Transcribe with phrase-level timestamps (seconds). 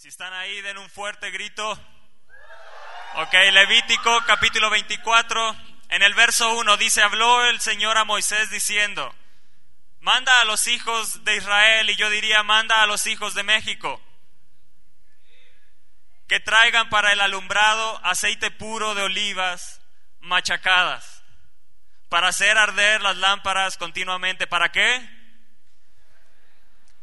[0.00, 1.72] Si están ahí, den un fuerte grito.
[3.16, 5.54] Ok, Levítico capítulo 24,
[5.90, 9.14] en el verso 1 dice, habló el Señor a Moisés diciendo,
[10.00, 14.00] manda a los hijos de Israel, y yo diría, manda a los hijos de México,
[16.26, 19.82] que traigan para el alumbrado aceite puro de olivas
[20.20, 21.22] machacadas,
[22.08, 24.46] para hacer arder las lámparas continuamente.
[24.46, 25.19] ¿Para qué?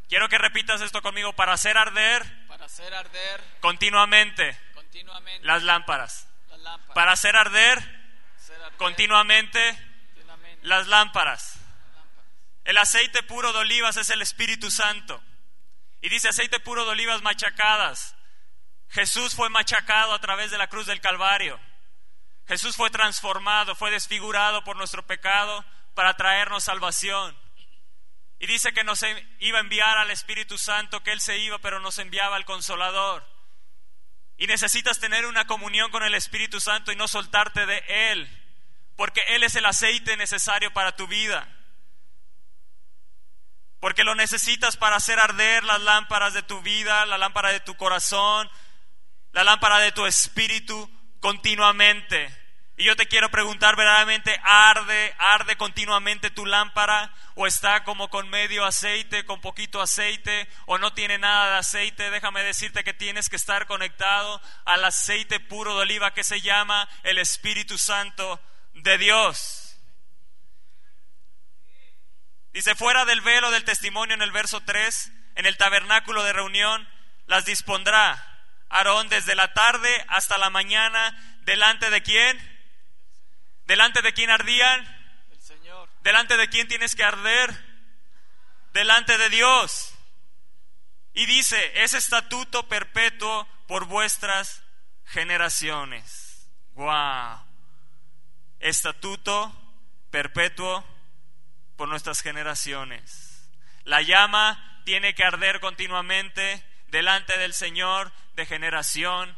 [0.09, 6.27] Quiero que repitas esto conmigo, para hacer arder para hacer arder continuamente continuamente las lámparas.
[6.49, 6.95] las lámparas.
[6.95, 7.77] Para hacer arder
[8.37, 9.59] hacer arder continuamente
[10.15, 11.55] continuamente las lámparas.
[11.55, 12.31] las lámparas.
[12.63, 15.21] El aceite puro de olivas es el Espíritu Santo.
[16.01, 18.15] Y dice aceite puro de olivas machacadas.
[18.89, 21.59] Jesús fue machacado a través de la cruz del Calvario.
[22.47, 27.37] Jesús fue transformado, fue desfigurado por nuestro pecado para traernos salvación.
[28.39, 29.03] Y dice que nos
[29.39, 33.27] iba a enviar al Espíritu Santo, que Él se iba, pero nos enviaba al Consolador.
[34.37, 38.29] Y necesitas tener una comunión con el Espíritu Santo y no soltarte de Él,
[38.95, 41.51] porque Él es el aceite necesario para tu vida.
[43.79, 47.75] Porque lo necesitas para hacer arder las lámparas de tu vida, la lámpara de tu
[47.75, 48.49] corazón,
[49.31, 52.36] la lámpara de tu espíritu continuamente.
[52.79, 57.11] Y yo te quiero preguntar verdaderamente, ¿arde, arde continuamente tu lámpara?
[57.33, 60.47] ¿O está como con medio aceite, con poquito aceite?
[60.67, 62.11] ¿O no tiene nada de aceite?
[62.11, 66.87] Déjame decirte que tienes que estar conectado al aceite puro de oliva que se llama
[67.01, 68.39] el Espíritu Santo
[68.75, 69.79] de Dios.
[72.53, 76.87] Dice, fuera del velo del testimonio en el verso 3, en el tabernáculo de reunión,
[77.25, 78.23] las dispondrá
[78.69, 82.56] Aarón desde la tarde hasta la mañana, delante de quién?
[83.67, 85.27] ¿Delante de quién ardían?
[85.29, 87.53] El Señor ¿Delante de quién tienes que arder?
[88.71, 89.93] Delante de Dios.
[91.13, 94.63] Y dice, es estatuto perpetuo por vuestras
[95.05, 96.49] generaciones.
[96.75, 97.43] Wow.
[98.59, 99.53] Estatuto
[100.11, 100.85] perpetuo
[101.75, 103.49] por nuestras generaciones.
[103.83, 109.37] La llama tiene que arder continuamente delante del Señor de generación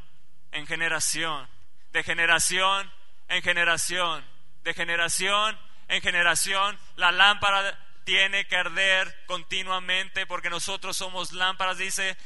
[0.52, 1.50] en generación,
[1.92, 2.92] de generación
[3.30, 4.26] en generación,
[4.64, 5.58] de generación
[5.90, 6.80] en generación.
[6.96, 12.18] La lámpara tiene que arder continuamente porque nosotros somos lámparas, dice,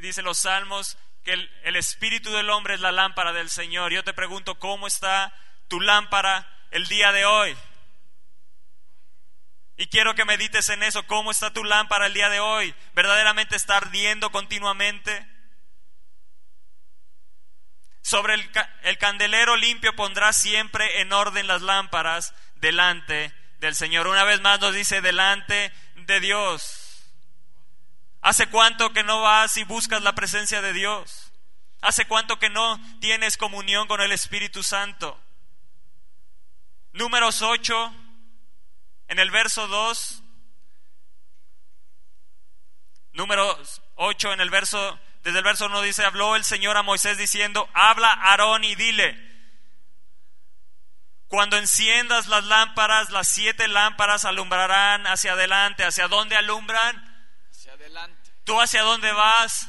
[0.00, 3.92] dice los salmos, que el, el espíritu del hombre es la lámpara del Señor.
[3.92, 5.32] Yo te pregunto, ¿cómo está
[5.68, 7.56] tu lámpara el día de hoy?
[9.76, 12.74] Y quiero que medites en eso, ¿cómo está tu lámpara el día de hoy?
[12.94, 15.26] ¿Verdaderamente está ardiendo continuamente?
[18.04, 24.06] Sobre el, ca- el candelero limpio pondrá siempre en orden las lámparas delante del Señor.
[24.08, 27.02] Una vez más nos dice delante de Dios.
[28.20, 31.32] ¿Hace cuánto que no vas y buscas la presencia de Dios?
[31.80, 35.18] ¿Hace cuánto que no tienes comunión con el Espíritu Santo?
[36.92, 37.94] Números 8,
[39.08, 40.22] en el verso 2.
[43.14, 47.18] Números 8, en el verso, desde el verso 1 dice, habló el Señor a Moisés
[47.18, 49.34] diciendo, habla a Aarón y dile,
[51.28, 55.84] cuando enciendas las lámparas, las siete lámparas alumbrarán hacia adelante.
[55.84, 57.02] ¿Hacia dónde alumbran?
[57.50, 58.30] hacia adelante.
[58.44, 59.66] ¿Tú hacia dónde vas?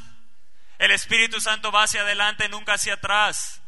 [0.77, 3.63] El Espíritu Santo va hacia adelante, nunca hacia atrás.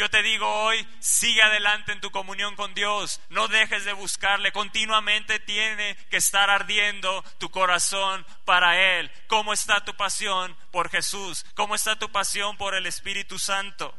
[0.00, 4.50] Yo te digo hoy, sigue adelante en tu comunión con Dios, no dejes de buscarle,
[4.50, 9.12] continuamente tiene que estar ardiendo tu corazón para Él.
[9.26, 11.44] ¿Cómo está tu pasión por Jesús?
[11.54, 13.94] ¿Cómo está tu pasión por el Espíritu Santo?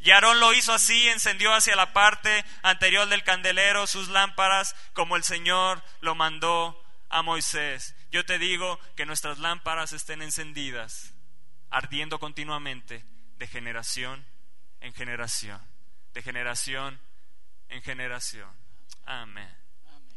[0.00, 5.14] Y Aarón lo hizo así, encendió hacia la parte anterior del candelero sus lámparas, como
[5.14, 6.76] el Señor lo mandó
[7.08, 7.94] a Moisés.
[8.10, 11.09] Yo te digo que nuestras lámparas estén encendidas,
[11.70, 13.04] ardiendo continuamente,
[13.36, 14.26] de generación
[14.80, 15.60] en generación,
[16.12, 17.00] de generación
[17.68, 18.50] en generación.
[19.06, 19.48] Amén.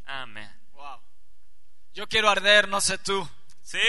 [0.06, 0.52] Amén.
[0.74, 1.00] Wow.
[1.94, 3.28] Yo quiero arder, no sé tú.
[3.62, 3.80] Sí.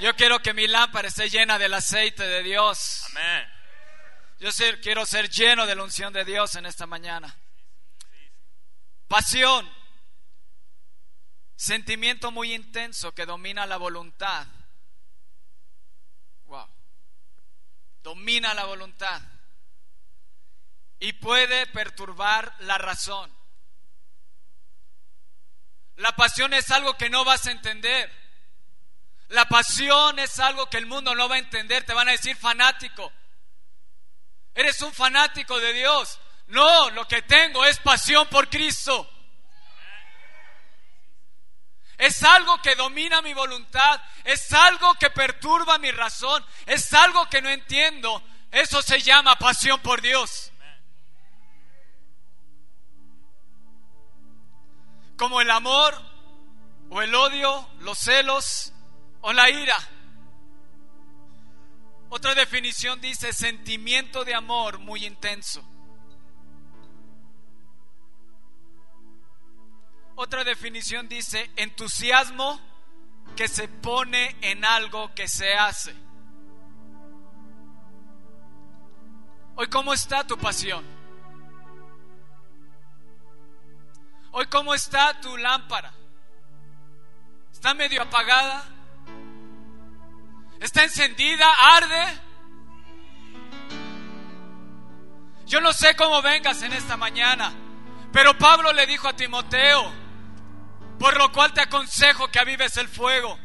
[0.00, 3.04] Yo quiero que mi lámpara esté llena del aceite de Dios.
[3.10, 3.48] Amén.
[4.40, 7.34] Yo ser- quiero ser lleno de la unción de Dios en esta mañana.
[9.06, 9.70] Pasión.
[11.54, 14.46] Sentimiento muy intenso que domina la voluntad.
[16.46, 16.66] Wow.
[18.02, 19.20] Domina la voluntad.
[20.98, 23.32] Y puede perturbar la razón.
[25.96, 28.10] La pasión es algo que no vas a entender.
[29.28, 31.84] La pasión es algo que el mundo no va a entender.
[31.84, 33.12] Te van a decir fanático.
[34.54, 36.18] Eres un fanático de Dios.
[36.48, 39.08] No, lo que tengo es pasión por Cristo.
[42.02, 47.40] Es algo que domina mi voluntad, es algo que perturba mi razón, es algo que
[47.40, 48.20] no entiendo.
[48.50, 50.50] Eso se llama pasión por Dios.
[55.16, 55.94] Como el amor
[56.90, 58.72] o el odio, los celos
[59.20, 59.76] o la ira.
[62.08, 65.64] Otra definición dice sentimiento de amor muy intenso.
[70.22, 72.60] Otra definición dice entusiasmo
[73.34, 75.92] que se pone en algo que se hace.
[79.56, 80.84] Hoy, ¿cómo está tu pasión?
[84.30, 85.92] Hoy, ¿cómo está tu lámpara?
[87.50, 88.64] ¿Está medio apagada?
[90.60, 91.48] ¿Está encendida?
[91.74, 92.20] ¿Arde?
[95.46, 97.52] Yo no sé cómo vengas en esta mañana,
[98.12, 100.01] pero Pablo le dijo a Timoteo,
[100.98, 103.38] por lo cual te aconsejo que avives el fuego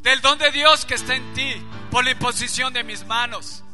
[0.00, 1.54] del don de Dios que está en ti
[1.90, 3.64] por la imposición de mis manos.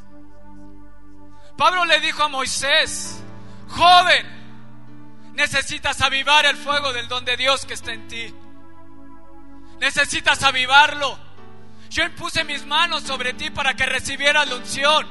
[1.56, 3.22] Pablo le dijo a Moisés,
[3.69, 8.34] joven, necesitas avivar el fuego del don de Dios que está en ti.
[9.81, 11.19] Necesitas avivarlo.
[11.90, 15.06] Yo impuse mis manos sobre ti para que recibieras la unción,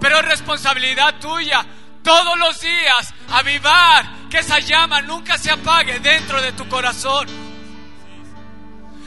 [0.00, 1.64] pero es responsabilidad tuya
[2.02, 7.43] todos los días avivar que esa llama nunca se apague dentro de tu corazón.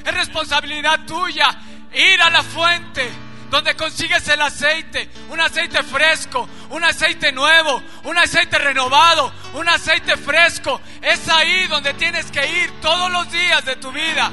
[0.08, 1.50] Es responsabilidad tuya
[1.94, 3.12] ir a la fuente
[3.50, 10.16] donde consigues el aceite, un aceite fresco, un aceite nuevo, un aceite renovado, un aceite
[10.16, 10.80] fresco.
[11.02, 14.32] Es ahí donde tienes que ir todos los días de tu vida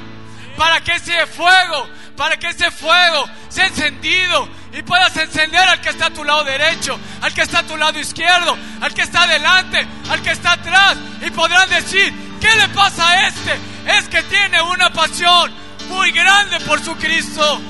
[0.57, 5.89] para que ese fuego, para que ese fuego sea encendido y puedas encender al que
[5.89, 9.23] está a tu lado derecho, al que está a tu lado izquierdo, al que está
[9.23, 10.95] adelante, al que está atrás
[11.25, 13.59] y podrán decir, ¿qué le pasa a este?
[13.87, 17.61] Es que tiene una pasión muy grande por su Cristo.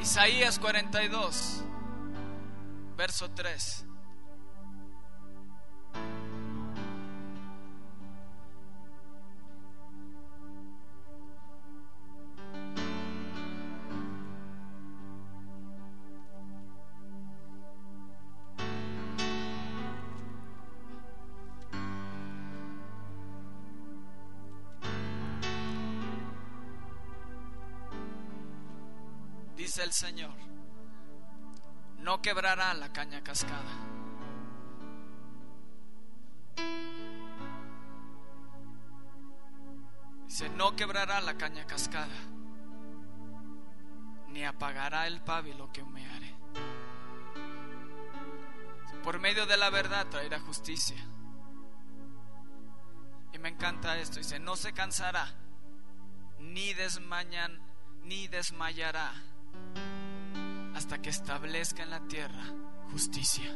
[0.00, 1.64] Isaías 42,
[2.96, 3.87] verso 3.
[29.98, 30.36] Señor,
[31.98, 33.72] no quebrará la caña cascada.
[40.24, 42.14] Dice, no quebrará la caña cascada,
[44.28, 46.32] ni apagará el pábilo que humeare.
[49.02, 51.04] Por medio de la verdad traerá justicia.
[53.32, 55.34] Y me encanta esto, dice, no se cansará,
[56.38, 57.60] ni desmañan,
[58.04, 59.12] ni desmayará
[60.74, 62.44] hasta que establezca en la tierra
[62.92, 63.50] justicia.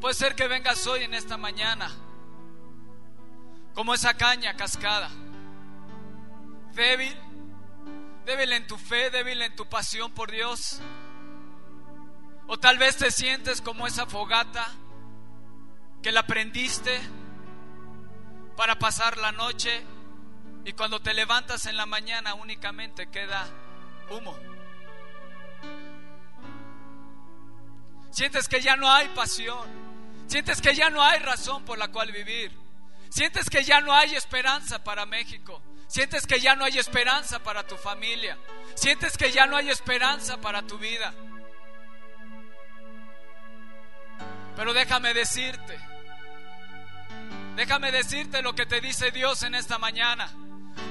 [0.00, 1.90] Puede ser que vengas hoy en esta mañana
[3.74, 5.10] como esa caña cascada,
[6.74, 7.16] débil,
[8.24, 10.80] débil en tu fe, débil en tu pasión por Dios.
[12.46, 14.66] O tal vez te sientes como esa fogata
[16.02, 17.00] que la prendiste
[18.56, 19.84] para pasar la noche
[20.64, 23.46] y cuando te levantas en la mañana únicamente queda
[24.10, 24.36] humo.
[28.10, 29.68] Sientes que ya no hay pasión.
[30.26, 32.56] Sientes que ya no hay razón por la cual vivir.
[33.10, 35.60] Sientes que ya no hay esperanza para México.
[35.86, 38.38] Sientes que ya no hay esperanza para tu familia.
[38.74, 41.12] Sientes que ya no hay esperanza para tu vida.
[44.56, 45.78] Pero déjame decirte,
[47.56, 50.32] déjame decirte lo que te dice Dios en esta mañana.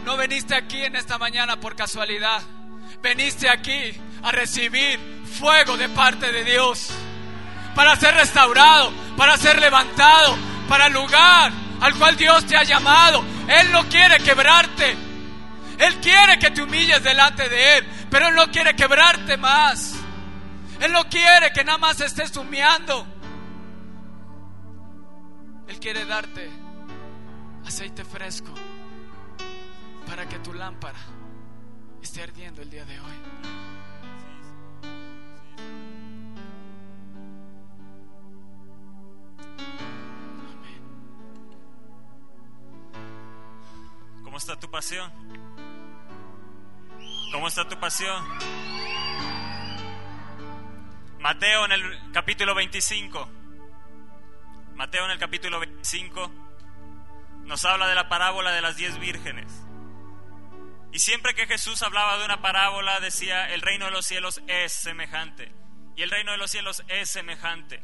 [0.05, 2.41] No veniste aquí en esta mañana por casualidad.
[3.01, 4.99] Veniste aquí a recibir
[5.39, 6.89] fuego de parte de Dios.
[7.75, 10.35] Para ser restaurado, para ser levantado,
[10.67, 13.23] para el lugar al cual Dios te ha llamado.
[13.47, 14.95] Él no quiere quebrarte.
[15.77, 19.95] Él quiere que te humilles delante de Él, pero Él no quiere quebrarte más.
[20.79, 23.07] Él no quiere que nada más estés humeando.
[25.67, 26.49] Él quiere darte
[27.65, 28.53] aceite fresco
[30.15, 30.99] para que tu lámpara
[31.99, 33.15] esté ardiendo el día de hoy.
[40.53, 40.83] Amén.
[44.23, 45.11] ¿Cómo está tu pasión?
[47.31, 48.23] ¿Cómo está tu pasión?
[51.21, 53.29] Mateo en el capítulo 25.
[54.75, 56.31] Mateo en el capítulo 25
[57.45, 59.63] nos habla de la parábola de las diez vírgenes.
[60.93, 64.71] Y siempre que Jesús hablaba de una parábola decía, el reino de los cielos es
[64.71, 65.51] semejante.
[65.95, 67.83] Y el reino de los cielos es semejante.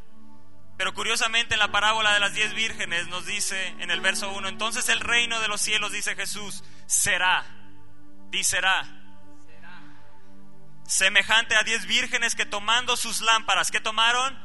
[0.77, 4.47] Pero curiosamente en la parábola de las diez vírgenes nos dice en el verso 1,
[4.47, 7.47] entonces el reino de los cielos, dice Jesús, será,
[8.43, 8.87] será,
[10.85, 14.37] semejante a diez vírgenes que tomando sus lámparas, ¿qué tomaron?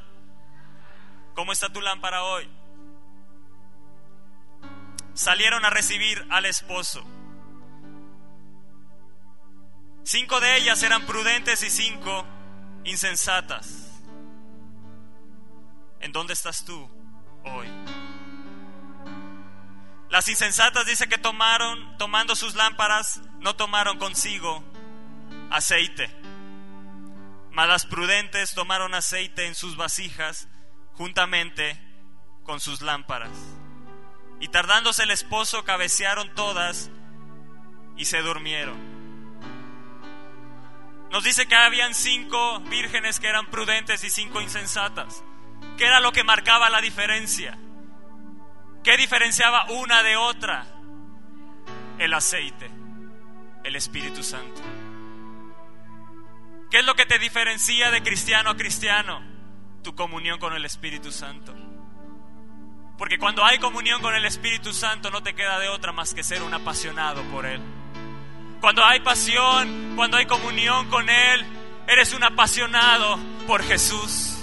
[1.35, 2.50] ¿Cómo está tu lámpara hoy?
[5.12, 7.06] Salieron a recibir al esposo.
[10.04, 12.26] Cinco de ellas eran prudentes y cinco
[12.84, 14.02] insensatas.
[16.00, 16.90] ¿En dónde estás tú
[17.42, 17.66] hoy?
[20.11, 24.62] Las insensatas dice que tomaron, tomando sus lámparas, no tomaron consigo
[25.50, 26.11] aceite.
[27.50, 30.49] Mas las prudentes tomaron aceite en sus vasijas
[30.92, 31.80] juntamente
[32.42, 33.37] con sus lámparas.
[34.38, 36.90] Y tardándose el esposo, cabecearon todas
[37.96, 38.93] y se durmieron.
[41.14, 45.23] Nos dice que habían cinco vírgenes que eran prudentes y cinco insensatas.
[45.78, 47.56] ¿Qué era lo que marcaba la diferencia?
[48.83, 50.66] ¿Qué diferenciaba una de otra?
[51.99, 52.68] El aceite,
[53.62, 54.61] el Espíritu Santo.
[56.68, 59.23] ¿Qué es lo que te diferencia de cristiano a cristiano?
[59.85, 61.54] Tu comunión con el Espíritu Santo.
[62.99, 66.25] Porque cuando hay comunión con el Espíritu Santo no te queda de otra más que
[66.25, 67.62] ser un apasionado por Él.
[68.64, 71.44] Cuando hay pasión, cuando hay comunión con Él,
[71.87, 74.38] eres un apasionado por Jesús.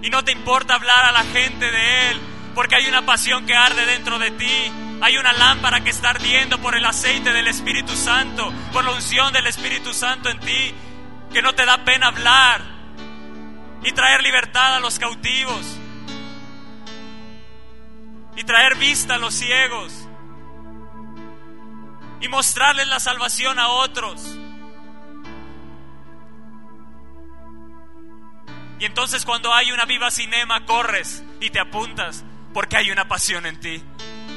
[0.00, 2.20] Y no te importa hablar a la gente de Él,
[2.54, 4.72] porque hay una pasión que arde dentro de ti.
[5.00, 9.32] Hay una lámpara que está ardiendo por el aceite del Espíritu Santo, por la unción
[9.32, 10.72] del Espíritu Santo en ti,
[11.32, 12.62] que no te da pena hablar
[13.82, 15.66] y traer libertad a los cautivos
[18.36, 20.03] y traer vista a los ciegos
[22.24, 24.38] y mostrarles la salvación a otros.
[28.78, 33.44] Y entonces cuando hay una viva cinema, corres y te apuntas porque hay una pasión
[33.44, 33.84] en ti.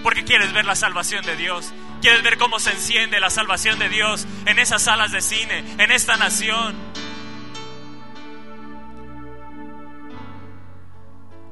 [0.04, 1.74] Porque quieres ver la salvación de Dios.
[2.02, 5.90] Quieres ver cómo se enciende la salvación de Dios en esas salas de cine, en
[5.90, 6.76] esta nación.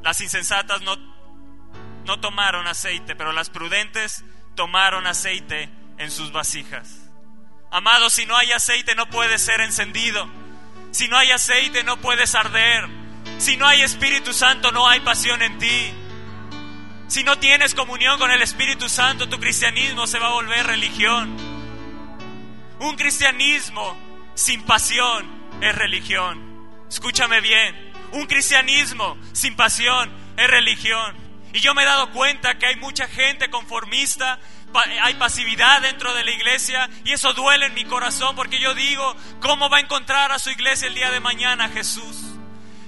[0.03, 0.97] Las insensatas no,
[2.03, 4.25] no tomaron aceite, pero las prudentes
[4.55, 7.09] tomaron aceite en sus vasijas.
[7.71, 10.29] Amado, si no hay aceite no puede ser encendido.
[10.91, 12.87] Si no hay aceite no puedes arder.
[13.37, 15.93] Si no hay Espíritu Santo no hay pasión en ti.
[17.07, 21.35] Si no tienes comunión con el Espíritu Santo, tu cristianismo se va a volver religión.
[22.79, 23.95] Un cristianismo
[24.33, 25.29] sin pasión
[25.61, 26.85] es religión.
[26.89, 27.93] Escúchame bien.
[28.11, 31.15] Un cristianismo sin pasión es religión.
[31.53, 34.39] Y yo me he dado cuenta que hay mucha gente conformista
[34.77, 39.15] hay pasividad dentro de la iglesia y eso duele en mi corazón porque yo digo,
[39.39, 42.17] ¿cómo va a encontrar a su iglesia el día de mañana Jesús?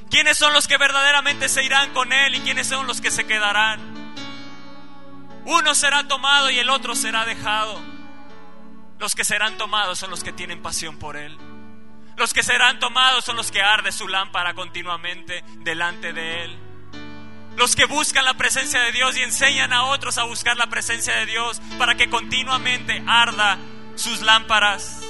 [0.09, 3.25] ¿Quiénes son los que verdaderamente se irán con Él y quiénes son los que se
[3.25, 3.79] quedarán?
[5.45, 7.79] Uno será tomado y el otro será dejado.
[8.99, 11.37] Los que serán tomados son los que tienen pasión por Él.
[12.15, 16.66] Los que serán tomados son los que arde su lámpara continuamente delante de Él
[17.57, 21.15] los que buscan la presencia de Dios y enseñan a otros a buscar la presencia
[21.15, 23.57] de Dios para que continuamente arda
[23.95, 25.01] sus lámparas.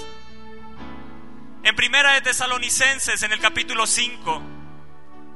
[1.63, 4.41] En Primera de Tesalonicenses, en el capítulo 5,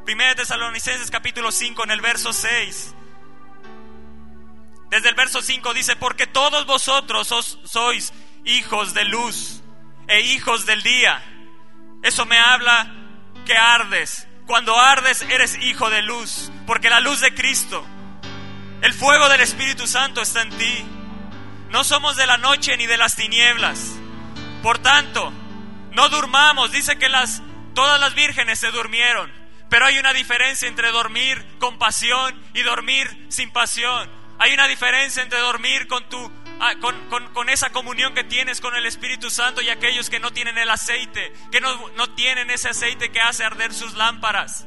[0.05, 2.95] Primera de Tesalonicenses capítulo 5, en el verso 6,
[4.89, 7.27] desde el verso 5 dice, porque todos vosotros
[7.65, 8.13] sois
[8.45, 9.61] hijos de luz
[10.07, 11.21] e hijos del día.
[12.03, 12.93] Eso me habla
[13.45, 17.87] que ardes, cuando ardes eres hijo de luz, porque la luz de Cristo,
[18.81, 20.85] el fuego del Espíritu Santo está en ti.
[21.69, 23.93] No somos de la noche ni de las tinieblas.
[24.61, 25.31] Por tanto,
[25.93, 26.69] no durmamos.
[26.69, 27.41] Dice que las,
[27.73, 29.31] todas las vírgenes se durmieron.
[29.69, 34.11] Pero hay una diferencia entre dormir con pasión y dormir sin pasión.
[34.37, 36.29] Hay una diferencia entre dormir con tu
[36.63, 40.59] Ah, con, esa comunión que tienes con el Espíritu Santo y aquellos que no tienen
[40.59, 44.63] el aceite, que no, no tienen ese aceite que hace arder sus lámparas.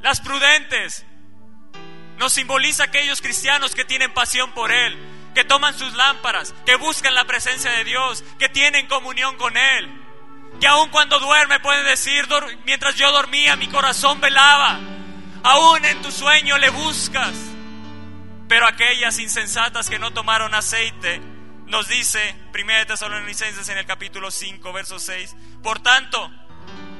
[0.00, 1.04] Las prudentes
[2.16, 4.96] nos simboliza aquellos cristianos que tienen pasión por Él,
[5.34, 9.90] que toman sus lámparas, que buscan la presencia de Dios, que tienen comunión con Él,
[10.62, 12.26] que aun cuando duerme puede decir,
[12.64, 14.80] mientras yo dormía mi corazón velaba,
[15.42, 17.55] aún en tu sueño le buscas.
[18.48, 21.20] Pero aquellas insensatas que no tomaron aceite,
[21.66, 26.30] nos dice 1 Tesalonicenses en el capítulo 5, verso 6, por tanto,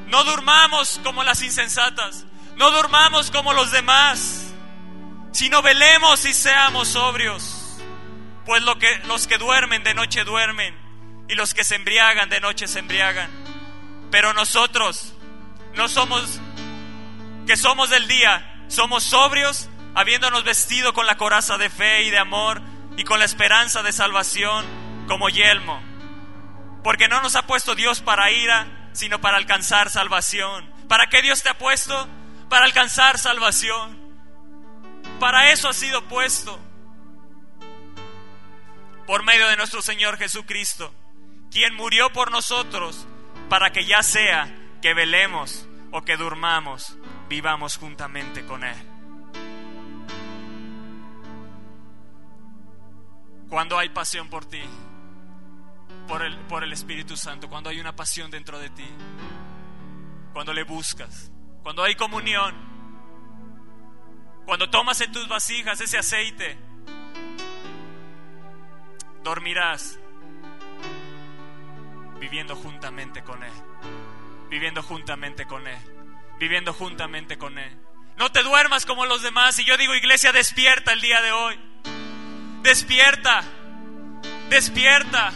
[0.09, 2.27] No durmamos como las insensatas.
[2.57, 4.55] No durmamos como los demás.
[5.33, 7.81] Sino velemos y seamos sobrios.
[8.45, 10.77] Pues lo que, los que duermen de noche duermen.
[11.29, 13.29] Y los que se embriagan de noche se embriagan.
[14.13, 15.15] Pero nosotros
[15.75, 16.41] no somos
[17.47, 18.65] que somos del día.
[18.69, 22.61] Somos sobrios habiéndonos vestido con la coraza de fe y de amor
[22.99, 24.67] y con la esperanza de salvación
[25.09, 25.83] como yelmo.
[26.85, 30.71] Porque no nos ha puesto Dios para ira, sino para alcanzar salvación.
[30.87, 32.09] ¿Para qué Dios te ha puesto?
[32.51, 33.99] Para alcanzar salvación.
[35.19, 36.61] Para eso ha sido puesto.
[39.07, 40.93] Por medio de nuestro Señor Jesucristo,
[41.51, 43.07] quien murió por nosotros,
[43.49, 46.99] para que ya sea que velemos o que durmamos,
[47.31, 48.96] vivamos juntamente con Él.
[53.49, 54.63] Cuando hay pasión por ti,
[56.09, 58.89] por el, por el Espíritu Santo, cuando hay una pasión dentro de ti,
[60.33, 61.31] cuando le buscas,
[61.63, 62.55] cuando hay comunión,
[64.45, 66.59] cuando tomas en tus vasijas ese aceite,
[69.23, 69.99] dormirás
[72.21, 73.53] viviendo juntamente con Él,
[74.49, 75.79] viviendo juntamente con Él,
[76.39, 77.77] viviendo juntamente con Él.
[78.17, 79.59] No te duermas como los demás.
[79.59, 81.61] Y yo digo, iglesia, despierta el día de hoy.
[82.67, 83.45] Despierta,
[84.51, 85.33] despierta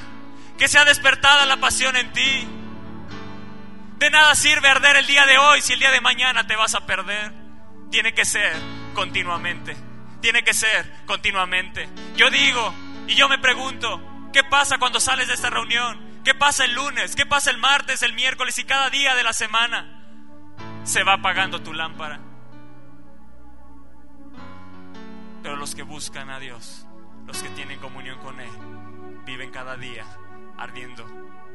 [0.59, 2.49] que sea despertada la pasión en ti.
[3.99, 6.75] De nada sirve arder el día de hoy si el día de mañana te vas
[6.75, 7.33] a perder.
[7.89, 8.53] Tiene que ser
[8.95, 9.77] continuamente.
[10.21, 11.89] Tiene que ser continuamente.
[12.17, 12.75] Yo digo
[13.07, 16.23] y yo me pregunto, ¿qué pasa cuando sales de esta reunión?
[16.25, 17.15] ¿Qué pasa el lunes?
[17.15, 20.03] ¿Qué pasa el martes, el miércoles y cada día de la semana?
[20.83, 22.19] Se va apagando tu lámpara.
[25.45, 26.80] Pero los que buscan a Dios,
[27.31, 28.51] los que tienen comunión con Él,
[29.25, 30.05] viven cada día
[30.59, 31.07] ardiendo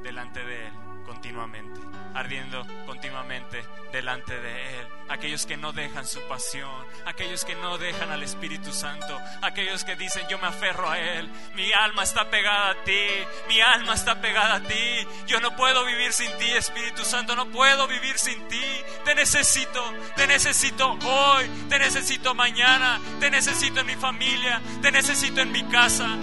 [0.04, 0.74] delante de Él
[1.06, 1.80] continuamente,
[2.14, 4.88] ardiendo continuamente delante de Él.
[5.10, 9.96] Aquellos que no dejan su pasión, aquellos que no dejan al Espíritu Santo, aquellos que
[9.96, 13.02] dicen yo me aferro a Él, mi alma está pegada a ti,
[13.48, 17.48] mi alma está pegada a ti, yo no puedo vivir sin ti, Espíritu Santo, no
[17.48, 18.64] puedo vivir sin ti,
[19.04, 19.82] te necesito,
[20.16, 25.64] te necesito hoy, te necesito mañana, te necesito en mi familia, te necesito en mi
[25.66, 26.18] casa.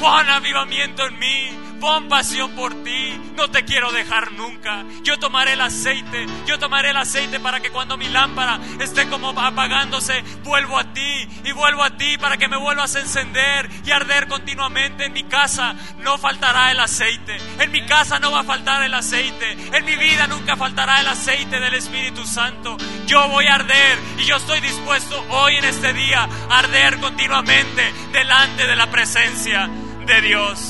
[0.00, 4.84] Pon avivamiento en mí, pon pasión por ti, no te quiero dejar nunca.
[5.02, 9.30] Yo tomaré el aceite, yo tomaré el aceite para que cuando mi lámpara esté como
[9.30, 13.90] apagándose, vuelvo a ti y vuelvo a ti para que me vuelvas a encender y
[13.90, 15.04] arder continuamente.
[15.04, 18.94] En mi casa no faltará el aceite, en mi casa no va a faltar el
[18.94, 22.76] aceite, en mi vida nunca faltará el aceite del Espíritu Santo.
[23.06, 27.92] Yo voy a arder y yo estoy dispuesto hoy en este día a arder continuamente
[28.12, 29.68] delante de la presencia
[30.06, 30.60] de Dios.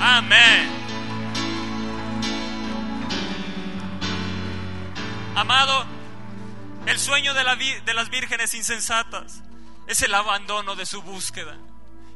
[0.00, 0.68] Amén.
[5.34, 5.86] Amado,
[6.86, 9.42] el sueño de, la de, las vírgenes insensatas
[9.86, 11.56] es el abandono de su búsqueda.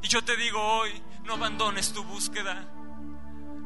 [0.02, 2.66] Y yo te digo hoy, no abandones tu búsqueda.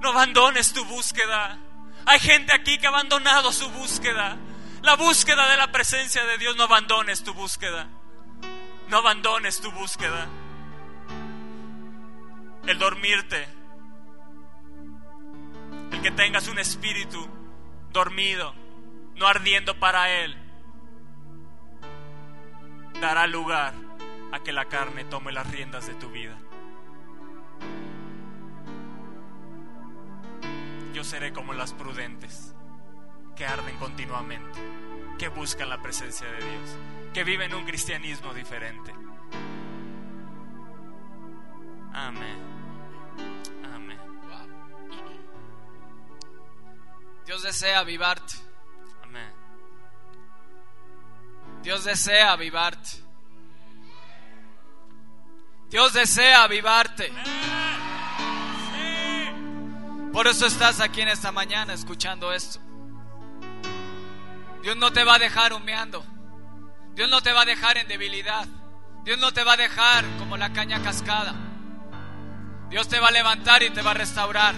[0.01, 1.59] No abandones tu búsqueda.
[2.07, 4.37] Hay gente aquí que ha abandonado su búsqueda.
[4.83, 7.89] La búsqueda de la presencia de Dios, no abandones tu búsqueda.
[8.89, 10.27] No abandones tu búsqueda.
[12.67, 13.47] El dormirte.
[15.93, 17.29] El que tengas un espíritu
[17.91, 18.55] dormido,
[19.17, 20.37] no ardiendo para Él,
[23.01, 23.75] dará lugar
[24.33, 26.37] a que la carne tome las riendas de tu vida.
[30.93, 32.55] Yo seré como las prudentes,
[33.37, 34.61] que arden continuamente,
[35.19, 36.79] que buscan la presencia de Dios
[37.15, 38.93] que viven un cristianismo diferente.
[41.93, 42.39] Amén.
[43.73, 43.99] Amén.
[47.25, 48.35] Dios desea avivarte.
[49.05, 49.33] Amén.
[51.63, 52.91] Dios desea avivarte.
[55.71, 57.13] Dios desea avivarte.
[60.13, 62.59] Por eso estás aquí en esta mañana escuchando esto.
[64.63, 66.14] Dios no te va a dejar humeando.
[66.95, 68.47] Dios no te va a dejar en debilidad.
[69.05, 71.35] Dios no te va a dejar como la caña cascada.
[72.71, 74.55] Dios te va a levantar y te va a restaurar.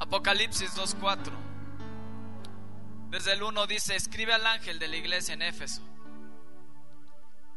[0.00, 1.30] Apocalipsis 2.4.
[3.10, 5.82] Desde el 1 dice, escribe al ángel de la iglesia en Éfeso,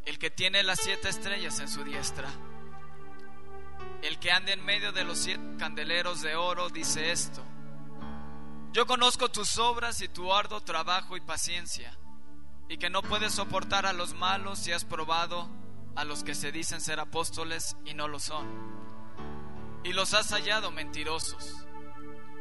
[0.06, 2.28] el que tiene las siete estrellas en su diestra,
[4.02, 7.44] el que anda en medio de los siete candeleros de oro, dice esto.
[8.73, 11.95] Yo conozco tus obras y tu arduo trabajo y paciencia,
[12.67, 15.47] y que no puedes soportar a los malos y has probado
[15.95, 18.47] a los que se dicen ser apóstoles y no lo son,
[19.83, 21.67] y los has hallado mentirosos.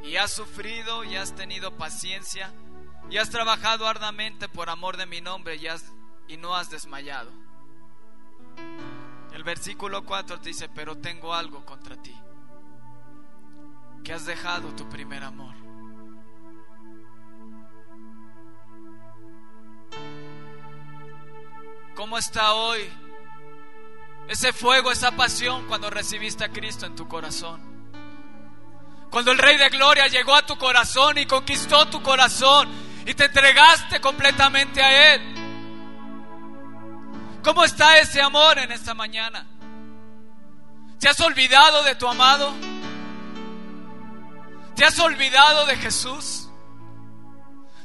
[0.02, 2.52] Y has sufrido y has tenido paciencia
[3.10, 5.56] y has trabajado arduamente por amor de mi nombre
[6.28, 7.30] y, no has desmayado.
[9.34, 12.18] El versículo 4 te dice, pero tengo algo contra ti,
[14.02, 15.61] que has dejado tu primer amor.
[22.02, 22.80] ¿Cómo está hoy
[24.26, 27.62] ese fuego, esa pasión cuando recibiste a Cristo en tu corazón?
[29.08, 32.68] Cuando el Rey de Gloria llegó a tu corazón y conquistó tu corazón
[33.06, 35.22] y te entregaste completamente a Él.
[37.44, 39.46] ¿Cómo está ese amor en esta mañana?
[40.98, 42.52] ¿Te has olvidado de tu amado?
[44.74, 46.48] ¿Te has olvidado de Jesús?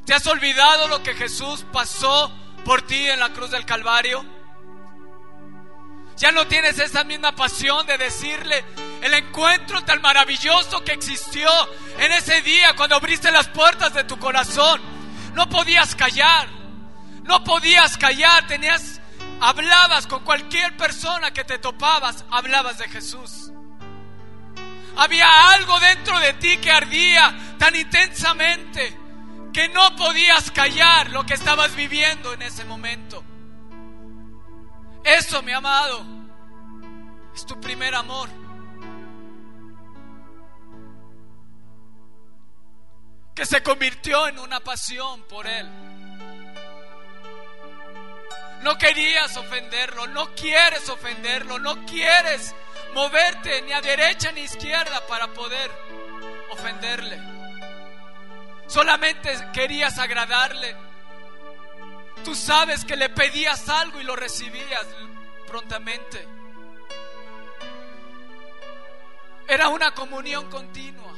[0.04, 2.32] ¿Te has olvidado lo que Jesús pasó
[2.64, 4.24] por ti en la cruz del Calvario?
[6.16, 8.64] Ya no tienes esa misma pasión de decirle
[9.02, 11.48] el encuentro tan maravilloso que existió
[11.98, 14.80] en ese día cuando abriste las puertas de tu corazón.
[15.34, 16.48] No podías callar,
[17.22, 19.00] no podías callar, tenías,
[19.40, 23.52] hablabas con cualquier persona que te topabas, hablabas de Jesús.
[24.96, 29.07] Había algo dentro de ti que ardía tan intensamente
[29.58, 33.24] que no podías callar lo que estabas viviendo en ese momento.
[35.02, 36.06] Eso, mi amado,
[37.34, 38.28] es tu primer amor.
[43.34, 45.68] Que se convirtió en una pasión por Él.
[48.62, 52.54] No querías ofenderlo, no quieres ofenderlo, no quieres
[52.94, 55.68] moverte ni a derecha ni a izquierda para poder
[56.52, 57.37] ofenderle.
[58.68, 60.76] Solamente querías agradarle.
[62.22, 64.86] Tú sabes que le pedías algo y lo recibías
[65.46, 66.28] prontamente.
[69.48, 71.14] Era una comunión continua.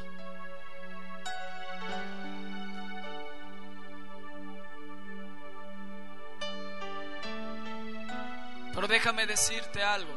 [8.72, 10.14] Pero déjame decirte algo.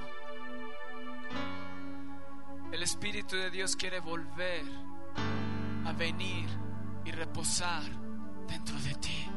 [2.72, 4.64] El Espíritu de Dios quiere volver
[5.86, 6.63] a venir
[7.06, 7.84] y reposar
[8.48, 9.30] dentro de ti.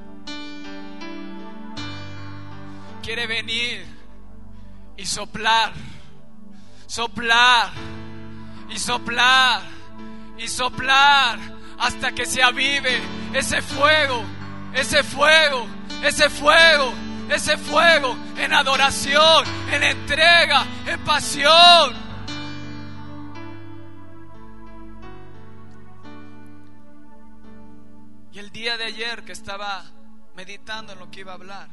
[3.03, 3.87] Quiere venir
[4.97, 5.73] y soplar,
[6.87, 7.71] soplar
[8.69, 9.63] y soplar
[10.39, 11.39] y soplar
[11.79, 13.01] hasta que se avive
[13.33, 14.25] ese fuego,
[14.75, 15.67] ese fuego,
[16.03, 16.93] ese fuego,
[17.31, 22.06] ese fuego en adoración, en entrega, en pasión.
[28.57, 29.85] Día de ayer que estaba
[30.35, 31.69] meditando en lo que iba a hablar,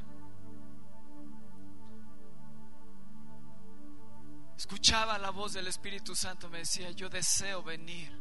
[4.58, 8.12] escuchaba la voz del Espíritu Santo, me decía, yo deseo venir,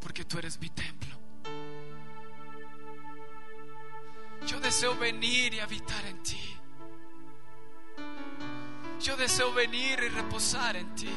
[0.00, 1.14] porque tú eres mi templo.
[4.46, 6.56] Yo deseo venir y habitar en ti.
[8.98, 11.12] Yo deseo venir y reposar en ti.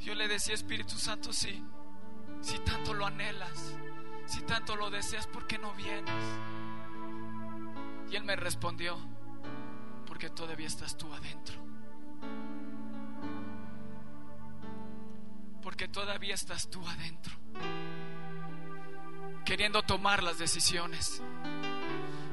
[0.00, 1.64] Yo le decía, Espíritu Santo, sí.
[2.40, 3.76] Si tanto lo anhelas,
[4.26, 6.24] si tanto lo deseas, ¿por qué no vienes?
[8.10, 8.98] Y él me respondió,
[10.06, 11.60] porque todavía estás tú adentro.
[15.62, 17.34] Porque todavía estás tú adentro.
[19.44, 21.22] Queriendo tomar las decisiones.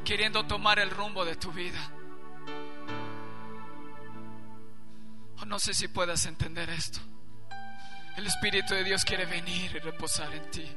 [0.05, 1.91] Queriendo tomar el rumbo de tu vida.
[5.39, 6.99] O no sé si puedas entender esto.
[8.17, 10.67] El Espíritu de Dios quiere venir y reposar en ti.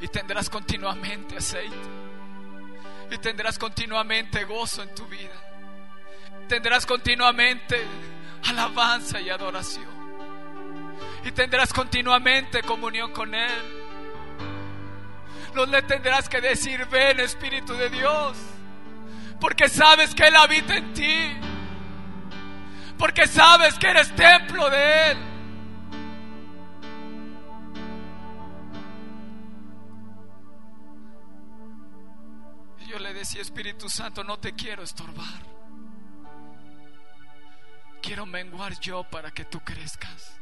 [0.00, 1.76] Y tendrás continuamente aceite.
[3.08, 5.40] Y tendrás continuamente gozo en tu vida.
[6.48, 7.80] Tendrás continuamente
[8.48, 9.86] alabanza y adoración.
[11.24, 13.62] Y tendrás continuamente comunión con Él.
[15.54, 18.36] No le tendrás que decir, ven Espíritu de Dios.
[19.40, 21.47] Porque sabes que Él habita en ti
[22.98, 25.18] porque sabes que eres templo de Él.
[32.80, 35.46] Y yo le decía, Espíritu Santo, no te quiero estorbar.
[38.02, 40.36] Quiero menguar yo para que tú crezcas.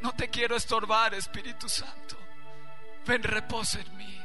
[0.00, 2.18] No te quiero estorbar, Espíritu Santo.
[3.06, 4.20] Ven, reposa en mí.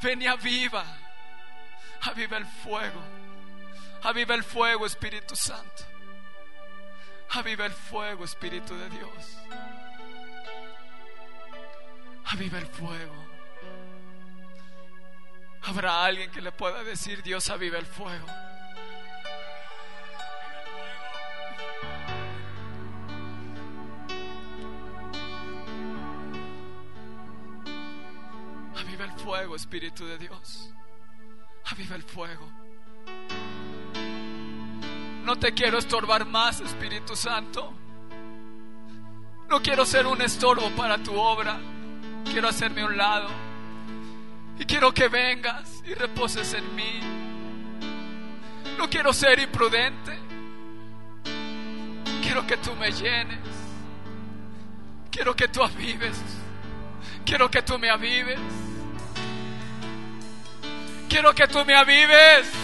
[0.00, 0.84] Ven y aviva.
[2.02, 3.23] Aviva el fuego
[4.04, 5.82] Aviva el fuego, Espíritu Santo.
[7.30, 9.38] Aviva el fuego, Espíritu de Dios.
[12.26, 13.14] Aviva el fuego.
[15.62, 18.26] Habrá alguien que le pueda decir, Dios aviva el fuego.
[28.76, 30.74] Aviva el fuego, Espíritu de Dios.
[31.64, 32.52] Aviva el fuego.
[35.24, 37.72] No te quiero estorbar más, Espíritu Santo.
[39.48, 41.58] No quiero ser un estorbo para tu obra.
[42.30, 43.28] Quiero hacerme un lado.
[44.58, 47.00] Y quiero que vengas y reposes en mí.
[48.76, 50.18] No quiero ser imprudente.
[52.22, 53.38] Quiero que tú me llenes.
[55.10, 56.20] Quiero que tú avives.
[57.24, 58.40] Quiero que tú me avives.
[61.08, 62.63] Quiero que tú me avives.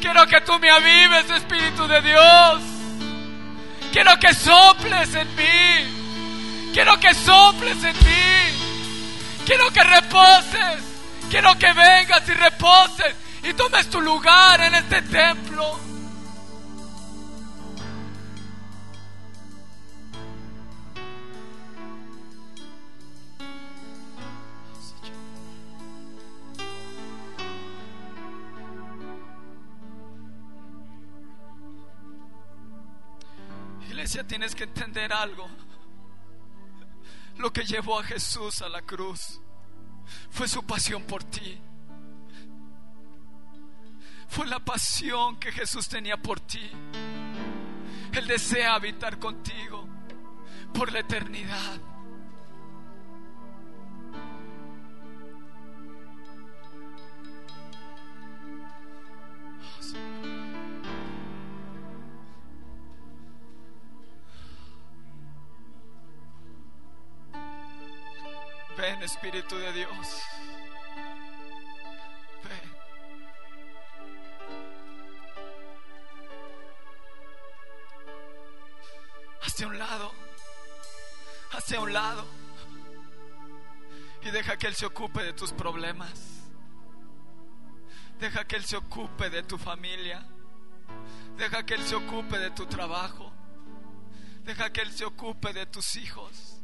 [0.00, 2.62] Quiero que tú me avives, Espíritu de Dios.
[3.92, 6.70] Quiero que soples en mí.
[6.72, 9.44] Quiero que soples en mí.
[9.44, 10.84] Quiero que reposes.
[11.30, 15.78] Quiero que vengas y reposes y tomes tu lugar en este templo.
[33.98, 35.48] Iglesia, tienes que entender algo.
[37.36, 39.40] Lo que llevó a Jesús a la cruz
[40.30, 41.60] fue su pasión por ti.
[44.28, 46.70] Fue la pasión que Jesús tenía por ti.
[48.12, 49.88] Él desea habitar contigo
[50.72, 51.80] por la eternidad.
[68.78, 70.22] Ven, Espíritu de Dios.
[72.44, 72.70] Ven.
[79.42, 80.12] Hacia un lado.
[81.50, 82.24] Hacia un lado.
[84.22, 86.44] Y deja que Él se ocupe de tus problemas.
[88.20, 90.24] Deja que Él se ocupe de tu familia.
[91.36, 93.32] Deja que Él se ocupe de tu trabajo.
[94.44, 96.57] Deja que Él se ocupe de tus hijos.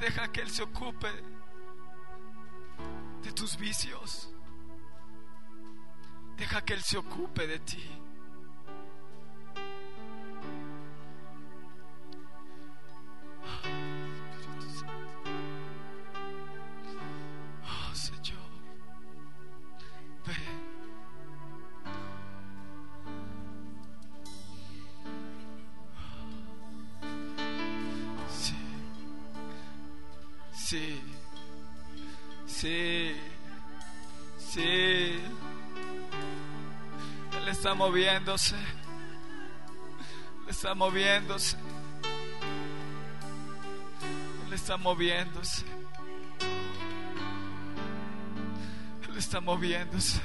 [0.00, 1.08] Deja que Él se ocupe
[3.22, 4.30] de tus vicios.
[6.36, 7.84] Deja que Él se ocupe de ti.
[38.30, 38.54] Moviéndose.
[40.44, 41.56] Él está moviéndose.
[44.46, 45.64] Él está moviéndose.
[49.08, 50.20] Él está moviéndose.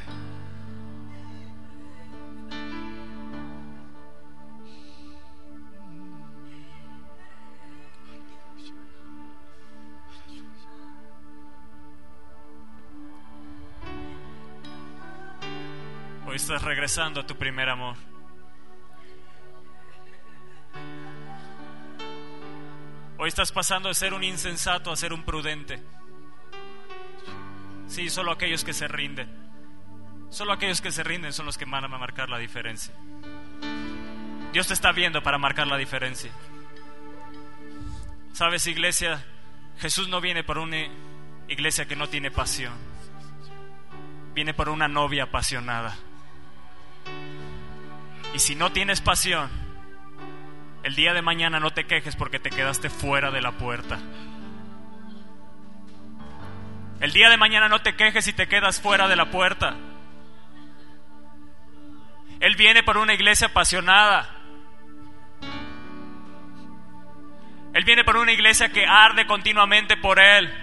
[16.65, 17.95] Regresando a tu primer amor.
[23.17, 25.81] Hoy estás pasando de ser un insensato a ser un prudente.
[27.87, 29.29] Sí, solo aquellos que se rinden.
[30.29, 32.93] Solo aquellos que se rinden son los que van a marcar la diferencia.
[34.51, 36.31] Dios te está viendo para marcar la diferencia.
[38.33, 39.23] Sabes, iglesia,
[39.77, 40.77] Jesús no viene por una
[41.47, 42.73] iglesia que no tiene pasión.
[44.33, 45.95] Viene por una novia apasionada.
[48.35, 49.49] Y si no tienes pasión,
[50.83, 53.97] el día de mañana no te quejes porque te quedaste fuera de la puerta.
[56.99, 59.77] El día de mañana no te quejes si te quedas fuera de la puerta.
[62.41, 64.29] Él viene por una iglesia apasionada.
[67.73, 70.53] Él viene por una iglesia que arde continuamente por Él.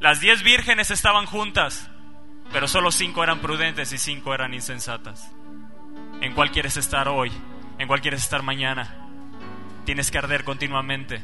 [0.00, 1.91] Las diez vírgenes estaban juntas,
[2.52, 5.32] pero solo cinco eran prudentes y cinco eran insensatas.
[6.20, 7.32] ¿En cuál quieres estar hoy?
[7.78, 8.94] ¿En cuál quieres estar mañana?
[9.84, 11.22] Tienes que arder continuamente.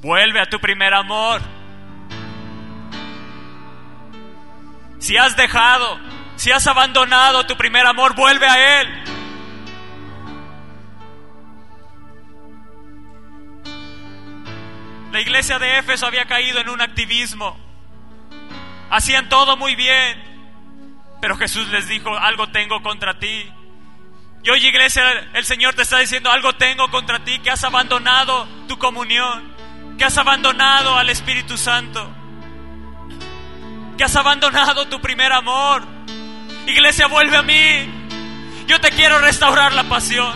[0.00, 1.42] Vuelve a tu primer amor.
[4.98, 5.98] Si has dejado,
[6.36, 9.02] si has abandonado tu primer amor, vuelve a Él.
[15.10, 17.71] La iglesia de Éfeso había caído en un activismo.
[18.92, 20.22] Hacían todo muy bien.
[21.22, 23.50] Pero Jesús les dijo, algo tengo contra ti.
[24.44, 28.46] Y hoy iglesia, el Señor te está diciendo, algo tengo contra ti, que has abandonado
[28.68, 29.54] tu comunión,
[29.96, 32.06] que has abandonado al Espíritu Santo,
[33.96, 35.86] que has abandonado tu primer amor.
[36.66, 37.88] Iglesia, vuelve a mí.
[38.66, 40.34] Yo te quiero restaurar la pasión.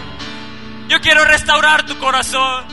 [0.89, 2.65] Yo quiero restaurar tu corazón.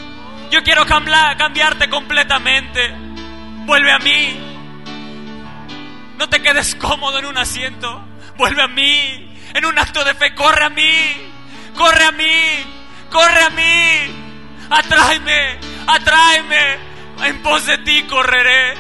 [0.49, 2.95] Yo quiero cambiarte completamente.
[3.65, 4.52] Vuelve a mí.
[6.17, 8.03] No te quedes cómodo en un asiento.
[8.37, 9.35] Vuelve a mí.
[9.53, 11.31] En un acto de fe, corre a mí.
[11.75, 12.65] Corre a mí.
[13.11, 14.23] Corre a mí.
[14.69, 15.59] Atráeme.
[15.87, 16.77] Atráeme.
[17.23, 18.75] En pos de ti correré.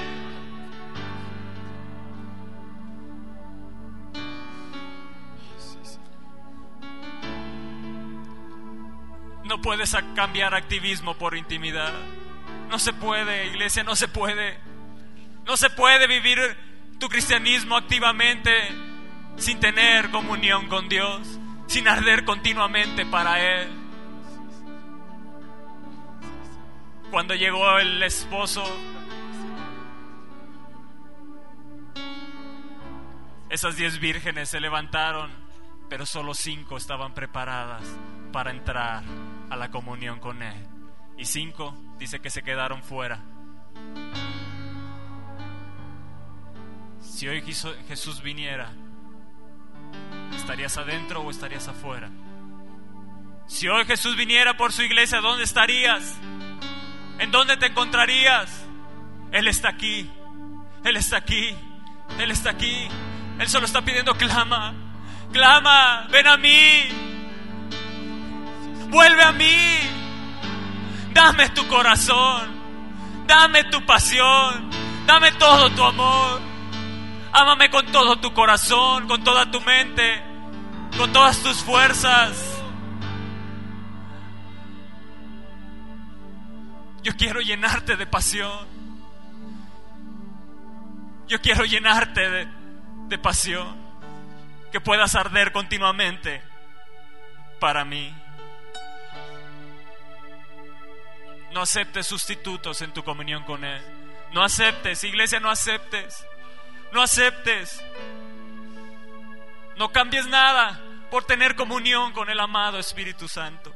[9.43, 11.93] No puedes cambiar activismo por intimidad.
[12.69, 14.57] No se puede, iglesia, no se puede.
[15.45, 16.39] No se puede vivir
[16.99, 18.51] tu cristianismo activamente
[19.37, 23.69] sin tener comunión con Dios, sin arder continuamente para Él.
[27.11, 28.63] Cuando llegó el esposo,
[33.49, 35.31] esas diez vírgenes se levantaron,
[35.89, 37.83] pero solo cinco estaban preparadas
[38.31, 39.03] para entrar
[39.49, 40.67] a la comunión con Él.
[41.17, 43.19] Y cinco dice que se quedaron fuera.
[47.13, 47.43] Si hoy
[47.87, 48.71] Jesús viniera,
[50.35, 52.09] ¿estarías adentro o estarías afuera?
[53.45, 56.17] Si hoy Jesús viniera por su iglesia, ¿dónde estarías?
[57.19, 58.65] ¿En dónde te encontrarías?
[59.31, 60.09] Él está aquí,
[60.83, 61.55] Él está aquí,
[62.17, 62.87] Él está aquí.
[63.37, 64.73] Él solo está pidiendo, clama,
[65.31, 66.87] clama, ven a mí,
[68.89, 69.79] vuelve a mí,
[71.13, 72.49] dame tu corazón,
[73.27, 74.71] dame tu pasión,
[75.05, 76.52] dame todo tu amor.
[77.33, 80.21] Ámame con todo tu corazón, con toda tu mente,
[80.95, 82.61] con todas tus fuerzas.
[87.01, 88.67] Yo quiero llenarte de pasión.
[91.27, 92.47] Yo quiero llenarte de,
[93.07, 93.81] de pasión.
[94.71, 96.39] Que puedas arder continuamente
[97.59, 98.15] para mí.
[101.51, 103.81] No aceptes sustitutos en tu comunión con Él.
[104.33, 106.27] No aceptes, iglesia, no aceptes
[106.93, 107.83] no aceptes.
[109.77, 110.79] No cambies nada
[111.09, 113.73] por tener comunión con el amado Espíritu Santo.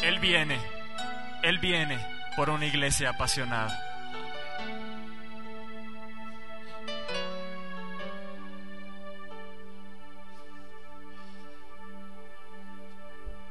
[0.00, 0.58] Él viene,
[1.42, 1.98] Él viene
[2.36, 3.84] por una iglesia apasionada.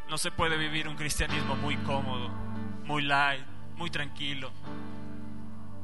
[0.10, 2.30] No se puede vivir un cristianismo muy cómodo,
[2.86, 4.52] muy light, muy tranquilo.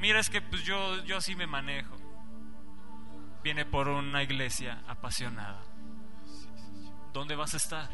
[0.03, 1.95] Mira, es que pues yo, yo así me manejo.
[3.41, 5.63] Viene por una iglesia apasionada.
[7.13, 7.89] ¿Dónde vas a estar?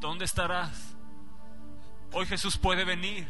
[0.00, 0.96] ¿Dónde estarás?
[2.10, 3.28] Hoy Jesús puede venir.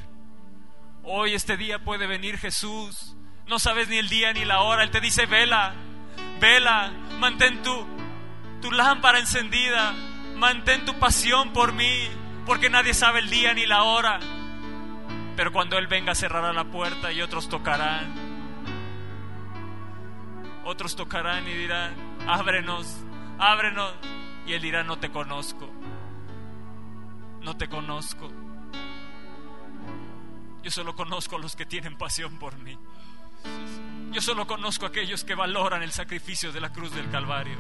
[1.03, 3.17] Hoy este día puede venir Jesús.
[3.49, 4.85] No sabes ni el día ni la hora.
[4.85, 5.75] Él te dice, vela,
[6.41, 7.87] vela, mantén tu,
[8.63, 9.95] tu lámpara encendida,
[10.37, 12.09] mantén tu pasión por mí,
[12.45, 14.21] porque nadie sabe el día ni la hora.
[15.37, 18.15] Pero cuando Él venga cerrará la puerta y otros tocarán.
[20.65, 21.95] Otros tocarán y dirán,
[22.27, 22.97] ábrenos,
[23.39, 23.93] ábrenos.
[24.47, 25.71] Y Él dirá, no te conozco.
[27.43, 28.31] No te conozco.
[30.63, 32.77] Yo solo conozco a los que tienen pasión por mí.
[34.11, 37.59] Yo solo conozco a aquellos que valoran el sacrificio de la cruz del Calvario.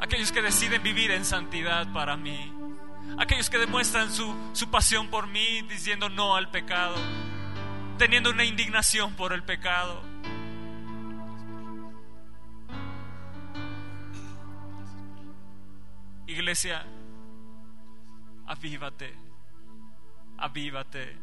[0.00, 2.52] Aquellos que deciden vivir en santidad para mí
[3.18, 6.96] aquellos que demuestran su, su pasión por mí diciendo no al pecado,
[7.98, 10.02] teniendo una indignación por el pecado.
[16.26, 16.84] Iglesia,
[18.46, 19.14] avívate,
[20.38, 21.16] avívate.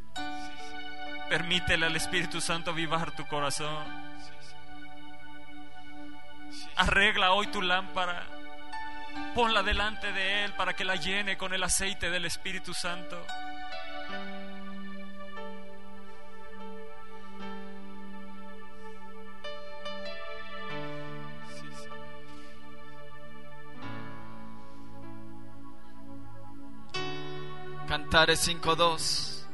[1.30, 3.86] Permítele al Espíritu Santo avivar tu corazón.
[6.76, 8.39] Arregla hoy tu lámpara.
[9.34, 13.26] Ponla delante de Él para que la llene con el aceite del Espíritu Santo.
[27.88, 29.46] Cantares 5.2.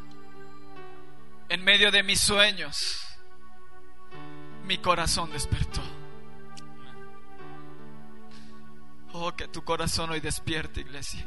[1.48, 3.02] En medio de mis sueños,
[4.66, 5.95] mi corazón despertó.
[9.18, 11.24] Oh, que tu corazón hoy despierte, iglesia.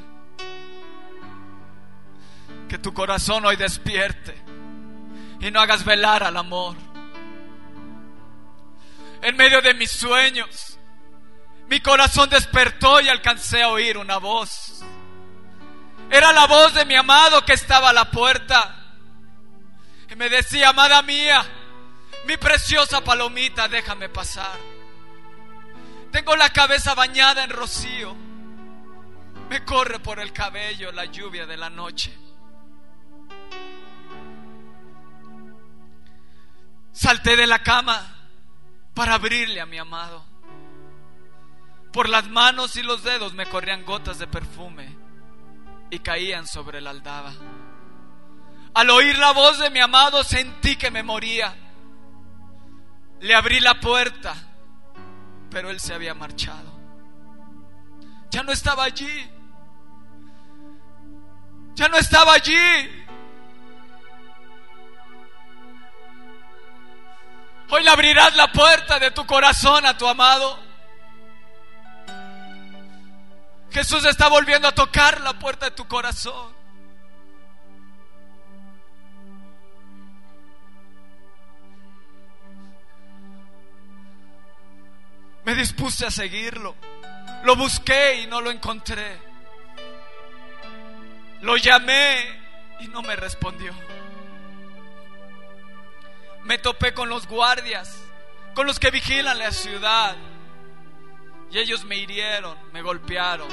[2.68, 4.36] Que tu corazón hoy despierte
[5.40, 6.76] y no hagas velar al amor.
[9.22, 10.78] En medio de mis sueños,
[11.70, 14.84] mi corazón despertó y alcancé a oír una voz.
[16.10, 18.98] Era la voz de mi amado que estaba a la puerta.
[20.10, 21.42] Y me decía, amada mía,
[22.26, 24.77] mi preciosa palomita, déjame pasar.
[26.10, 28.16] Tengo la cabeza bañada en rocío.
[29.50, 32.16] Me corre por el cabello la lluvia de la noche.
[36.92, 38.16] Salté de la cama
[38.94, 40.24] para abrirle a mi amado.
[41.92, 44.96] Por las manos y los dedos me corrían gotas de perfume
[45.90, 47.32] y caían sobre la aldaba.
[48.74, 51.54] Al oír la voz de mi amado sentí que me moría.
[53.20, 54.34] Le abrí la puerta,
[55.50, 56.78] pero él se había marchado.
[58.30, 59.30] Ya no estaba allí.
[61.74, 63.04] Ya no estaba allí.
[67.70, 70.58] Hoy le abrirás la puerta de tu corazón a tu amado.
[73.70, 76.57] Jesús está volviendo a tocar la puerta de tu corazón.
[85.48, 86.74] Me dispuse a seguirlo.
[87.42, 89.18] Lo busqué y no lo encontré.
[91.40, 92.18] Lo llamé
[92.80, 93.72] y no me respondió.
[96.44, 97.98] Me topé con los guardias,
[98.54, 100.16] con los que vigilan la ciudad.
[101.50, 103.48] Y ellos me hirieron, me golpearon.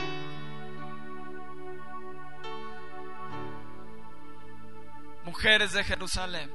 [5.24, 6.52] Mujeres de Jerusalén,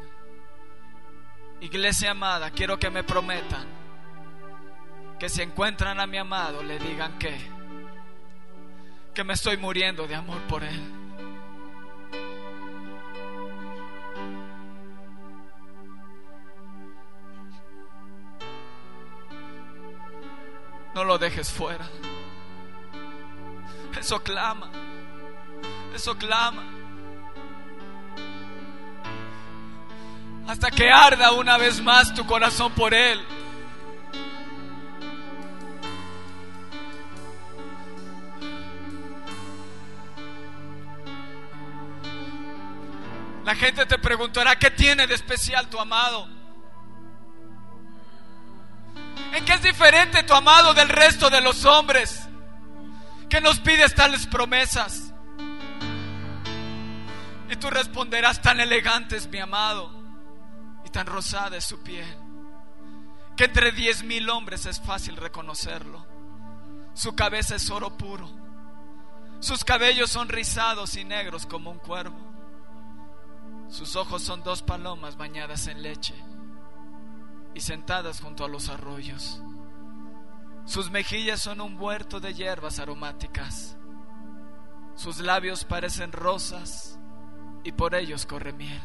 [1.63, 3.80] iglesia amada, quiero que me prometan
[5.21, 7.39] que si encuentran a mi amado le digan que
[9.13, 10.81] que me estoy muriendo de amor por él.
[20.95, 21.87] No lo dejes fuera.
[23.99, 24.71] Eso clama.
[25.95, 26.63] Eso clama.
[30.49, 33.25] Hasta que arda una vez más tu corazón por Él.
[43.51, 46.29] La gente te preguntará, ¿qué tiene de especial tu amado?
[49.33, 52.29] ¿En qué es diferente tu amado del resto de los hombres
[53.29, 55.13] que nos pides tales promesas?
[57.51, 59.91] Y tú responderás, tan elegante es mi amado
[60.87, 62.07] y tan rosada es su piel,
[63.37, 66.07] que entre diez mil hombres es fácil reconocerlo.
[66.95, 68.31] Su cabeza es oro puro,
[69.41, 72.30] sus cabellos son rizados y negros como un cuervo,
[73.71, 76.15] sus ojos son dos palomas bañadas en leche
[77.55, 79.41] y sentadas junto a los arroyos.
[80.65, 83.77] Sus mejillas son un huerto de hierbas aromáticas.
[84.97, 86.99] Sus labios parecen rosas
[87.63, 88.83] y por ellos corre miel.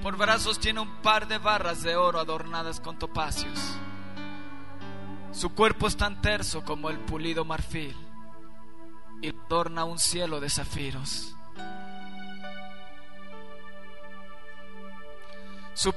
[0.00, 3.76] Por brazos tiene un par de barras de oro adornadas con topacios.
[5.32, 8.05] Su cuerpo es tan terso como el pulido marfil
[9.46, 11.34] adorna un cielo de zafiros.
[15.74, 15.94] Su,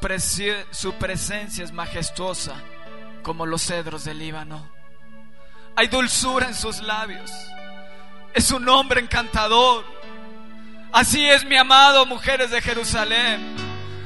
[0.71, 2.55] su, presencia es majestuosa
[3.23, 4.69] como los cedros del Líbano.
[5.75, 7.31] Hay dulzura en sus labios.
[8.33, 9.83] Es un hombre encantador.
[10.91, 13.55] Así es mi amado, mujeres de Jerusalén.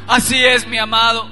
[0.08, 1.30] Así es mi amado.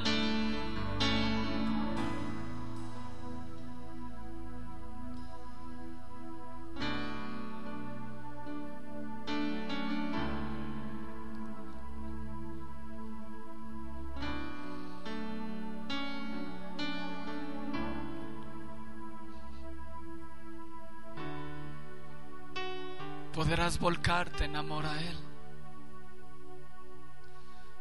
[23.51, 25.17] Podrás volcarte en amor a Él.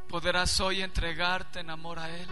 [0.09, 2.27] Podrás hoy entregarte en amor a Él.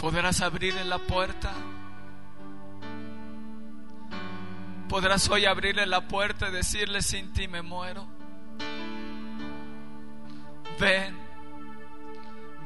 [0.00, 1.52] Podrás abrirle la puerta.
[4.88, 8.08] Podrás hoy abrirle la puerta y decirle sin ti me muero.
[10.80, 11.16] Ven,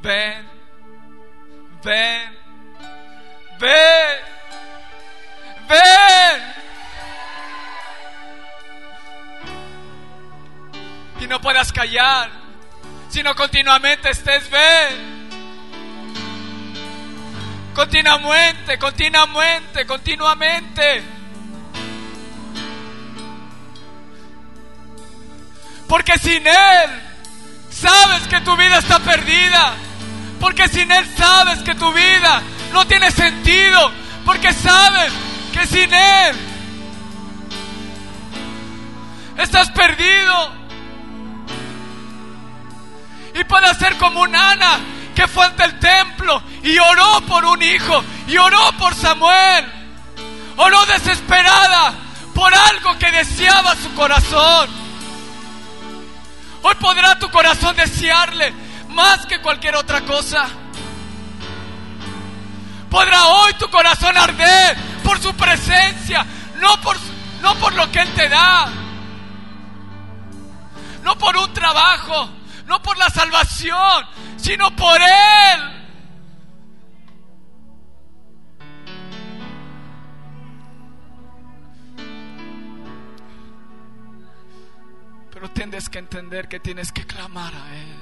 [0.00, 0.46] ven,
[1.84, 2.32] ven,
[3.60, 4.35] ven
[5.68, 6.54] ven.
[11.20, 12.30] Y no puedas callar,
[13.08, 15.16] sino continuamente estés, ven.
[17.76, 21.02] continuamente, continuamente, continuamente.
[25.86, 26.90] Porque sin Él
[27.70, 29.74] sabes que tu vida está perdida.
[30.40, 32.42] Porque sin Él sabes que tu vida
[32.72, 33.92] no tiene sentido.
[34.24, 35.12] Porque sabes
[35.56, 36.36] que sin Él
[39.38, 40.66] estás perdido.
[43.34, 44.78] Y puede ser como un Ana
[45.14, 49.72] que fue ante el templo y oró por un hijo y oró por Samuel.
[50.56, 51.94] Oró desesperada
[52.34, 54.70] por algo que deseaba su corazón.
[56.62, 58.52] Hoy podrá tu corazón desearle
[58.88, 60.46] más que cualquier otra cosa.
[62.90, 66.26] Podrá hoy tu corazón arder por su presencia,
[66.60, 66.96] no por,
[67.40, 68.66] no por lo que Él te da,
[71.04, 72.28] no por un trabajo,
[72.66, 74.04] no por la salvación,
[74.36, 75.72] sino por Él.
[85.30, 87.95] Pero tienes que entender que tienes que clamar a Él.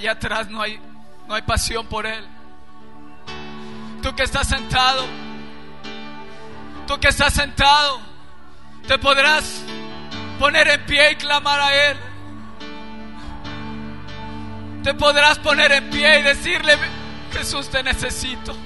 [0.00, 0.80] Allá atrás no hay,
[1.28, 2.26] no hay pasión por Él.
[4.02, 5.04] Tú que estás sentado,
[6.86, 8.00] tú que estás sentado,
[8.88, 9.62] te podrás
[10.38, 11.96] poner en pie y clamar a Él.
[14.82, 16.78] Te podrás poner en pie y decirle,
[17.32, 18.56] Jesús, te necesito.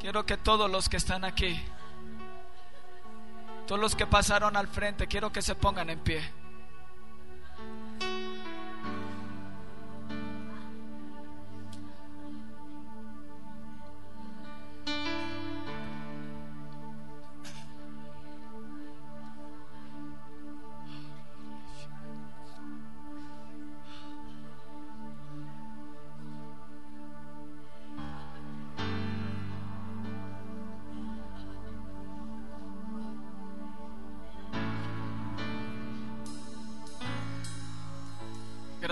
[0.00, 1.62] Quiero que todos los que están aquí
[3.68, 6.22] todos los que pasaron al frente, quiero que se pongan en pie.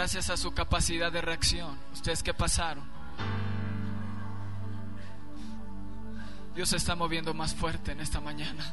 [0.07, 1.76] Gracias a su capacidad de reacción.
[1.92, 2.88] Ustedes que pasaron.
[6.54, 8.72] Dios se está moviendo más fuerte en esta mañana.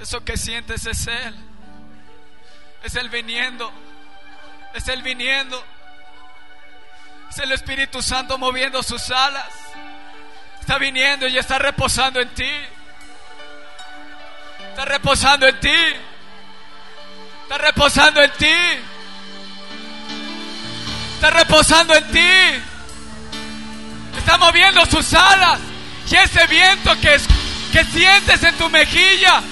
[0.00, 1.34] Eso que sientes es Él.
[2.82, 3.70] Es Él viniendo.
[4.74, 5.62] Es Él viniendo.
[7.34, 9.48] Es el Espíritu Santo moviendo sus alas.
[10.60, 12.50] Está viniendo y está reposando en ti.
[14.70, 15.76] Está reposando en ti.
[17.42, 18.56] Está reposando en ti.
[21.14, 22.30] Está reposando en ti.
[24.16, 25.58] Está moviendo sus alas.
[26.08, 27.20] Y ese viento que,
[27.72, 29.42] que sientes en tu mejilla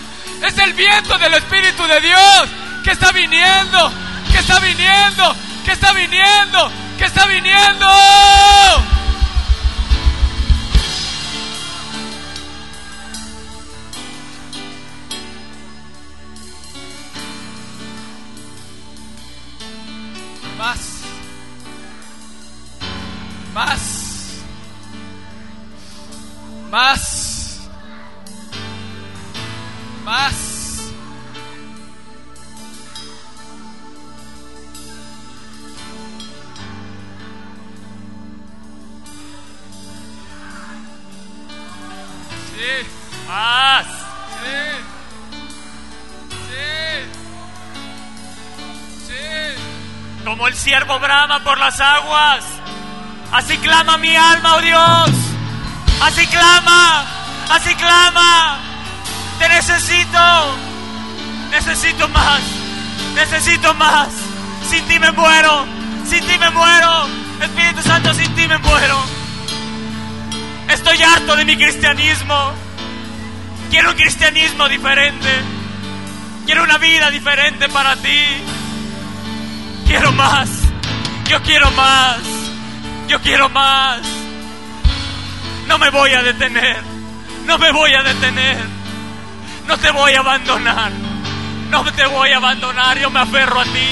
[0.41, 2.49] es el viento del Espíritu de Dios
[2.85, 3.93] que está viniendo,
[4.31, 6.71] que está viniendo, que está viniendo,
[7.03, 7.87] que está viniendo.
[20.57, 20.81] Más.
[23.53, 24.45] Más.
[26.71, 27.32] Más.
[50.93, 52.45] Siervo brama por las aguas.
[53.33, 55.11] Así clama mi alma, oh Dios.
[56.03, 57.05] Así clama.
[57.49, 58.59] Así clama.
[59.39, 60.57] Te necesito.
[61.51, 62.41] Necesito más.
[63.15, 64.09] Necesito más.
[64.69, 65.65] Sin ti me muero.
[66.07, 67.09] Sin ti me muero.
[67.41, 69.03] Espíritu Santo, sin ti me muero.
[70.69, 72.53] Estoy harto de mi cristianismo.
[73.71, 75.31] Quiero un cristianismo diferente.
[76.45, 78.27] Quiero una vida diferente para ti.
[79.87, 80.62] Quiero más.
[81.33, 82.19] Yo quiero más.
[83.09, 84.03] Yo quiero más.
[85.67, 86.83] No me voy a detener.
[87.47, 88.59] No me voy a detener.
[89.67, 90.93] No te voy a abandonar.
[91.71, 92.99] No te voy a abandonar.
[92.99, 93.89] Yo me aferro a ti.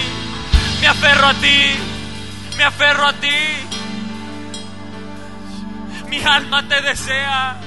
[0.82, 1.76] Me aferro a ti.
[2.59, 3.36] Me aferro a ti.
[6.11, 7.59] Mi alma te desea.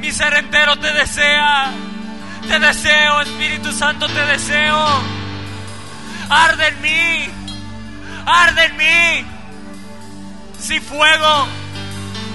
[0.00, 1.70] Mi ser entero te desea.
[2.46, 4.86] Te deseo, Espíritu Santo, te deseo.
[6.28, 7.45] Arde en mí.
[8.26, 9.26] Arde en mí.
[10.58, 11.46] Si fuego.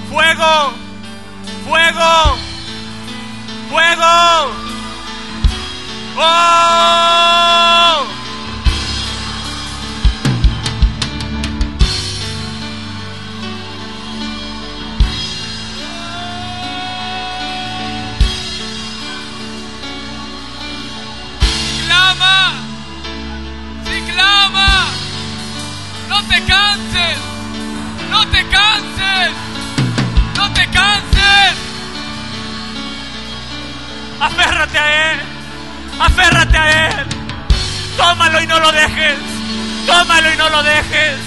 [0.10, 0.74] Fuego.
[1.68, 2.38] Fuego.
[3.70, 4.52] Fuego.
[6.18, 7.31] ¡Oh!
[26.12, 27.18] No te canses,
[28.10, 29.32] no te canses,
[30.36, 31.54] no te canses.
[34.20, 35.20] Aférrate a Él.
[36.00, 37.06] Aférrate a Él.
[37.96, 39.18] Tómalo y no lo dejes.
[39.88, 41.18] Tómalo y no lo dejes.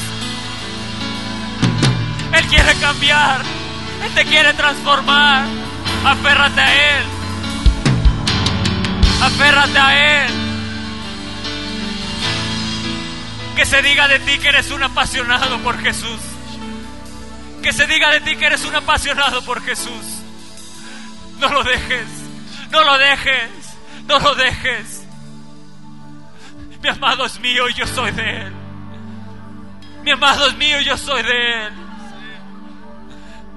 [2.32, 3.41] Él quiere cambiar.
[4.05, 5.47] Él te quiere transformar.
[6.05, 7.05] Aférrate a Él.
[9.22, 10.43] Aférrate a Él.
[13.57, 16.20] Que se diga de ti que eres un apasionado por Jesús.
[17.62, 20.22] Que se diga de ti que eres un apasionado por Jesús.
[21.38, 22.09] No lo dejes.
[22.70, 23.50] No lo dejes.
[24.07, 25.05] No lo dejes.
[26.82, 28.52] Mi amado es mío y yo soy de Él.
[30.02, 31.72] Mi amado es mío y yo soy de Él.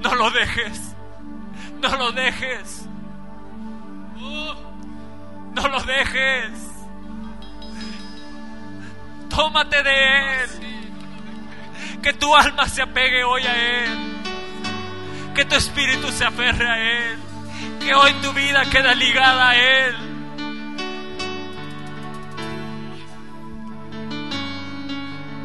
[0.02, 0.96] No lo dejes.
[1.82, 2.84] No lo dejes.
[5.56, 6.67] No lo dejes.
[9.30, 10.50] Tómate de Él.
[12.02, 13.98] Que tu alma se apegue hoy a Él.
[15.36, 17.20] Que tu espíritu se aferre a Él.
[17.80, 19.96] Que hoy tu vida queda ligada a Él.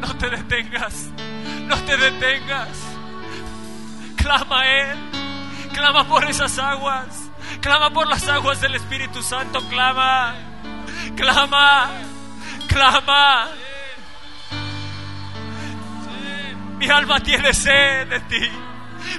[0.01, 1.09] No te detengas.
[1.67, 2.77] No te detengas.
[4.17, 4.97] Clama a Él.
[5.73, 7.29] Clama por esas aguas.
[7.61, 9.61] Clama por las aguas del Espíritu Santo.
[9.69, 10.35] Clama.
[11.15, 11.89] Clama.
[12.67, 13.49] Clama.
[16.83, 18.51] Mi alma tiene sed de ti.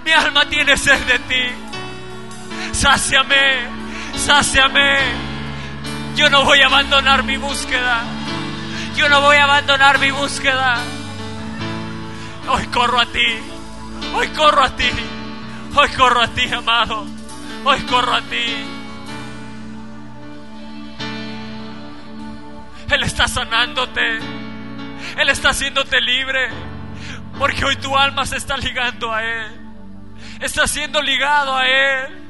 [0.04, 1.44] Mi alma tiene sed de ti.
[2.72, 3.68] Sáciame.
[4.14, 4.98] Sáciame.
[6.14, 8.02] Yo no voy a abandonar mi búsqueda.
[8.96, 10.76] Yo no voy a abandonar mi búsqueda.
[12.50, 13.38] Hoy corro a ti.
[14.14, 14.90] Hoy corro a ti.
[15.74, 17.06] Hoy corro a ti, amado.
[17.64, 18.66] Hoy corro a ti.
[22.90, 24.18] Él está sanándote.
[25.16, 26.73] Él está haciéndote libre.
[27.38, 29.60] Porque hoy tu alma se está ligando a Él.
[30.40, 32.24] Está siendo ligado a Él.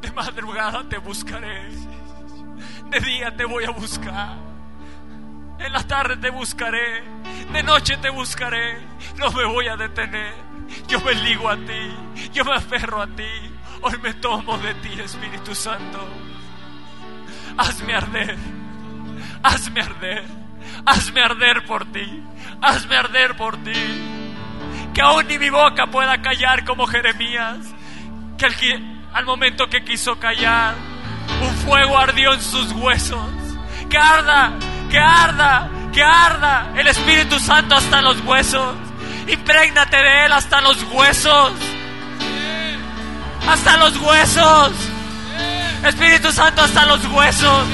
[0.00, 1.70] De madrugada te buscaré.
[2.90, 4.36] De día te voy a buscar.
[5.58, 7.02] En la tarde te buscaré.
[7.52, 8.78] De noche te buscaré.
[9.18, 10.34] No me voy a detener.
[10.86, 12.30] Yo me ligo a ti.
[12.32, 13.55] Yo me aferro a ti.
[13.82, 15.98] Hoy me tomo de ti, Espíritu Santo.
[17.58, 18.36] Hazme arder.
[19.42, 20.24] Hazme arder.
[20.84, 22.22] Hazme arder por ti.
[22.60, 23.72] Hazme arder por ti.
[24.94, 27.58] Que aún ni mi boca pueda callar como Jeremías.
[28.38, 28.46] Que
[29.12, 30.74] al, momento que quiso callar,
[31.40, 33.30] un fuego ardió en sus huesos.
[33.88, 34.52] Que arda,
[34.90, 38.74] que arda, que arda el Espíritu Santo hasta los huesos.
[39.28, 41.52] Imprégnate de Él hasta los huesos.
[43.48, 44.72] Hasta los huesos.
[45.84, 47.66] Espíritu Santo hasta los huesos.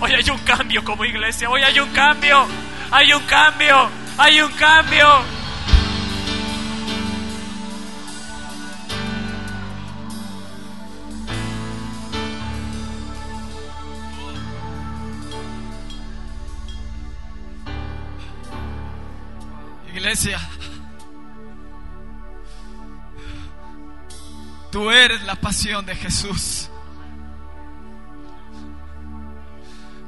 [0.00, 1.48] Hoy hay un cambio como iglesia.
[1.48, 2.46] Hoy hay un cambio.
[2.90, 3.88] Hay un cambio.
[4.18, 5.43] Hay un cambio.
[24.70, 26.68] Tú eres la pasión de Jesús.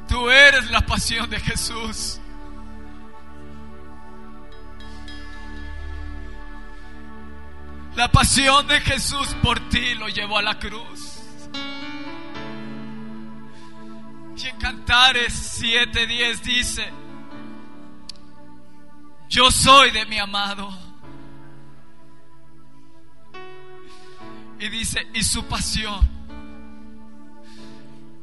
[0.09, 2.21] Tú eres la pasión de Jesús.
[7.97, 11.23] La pasión de Jesús por ti lo llevó a la cruz.
[14.37, 16.93] Y en Cantares 7:10 dice,
[19.29, 20.71] yo soy de mi amado.
[24.59, 26.09] Y dice, y su pasión.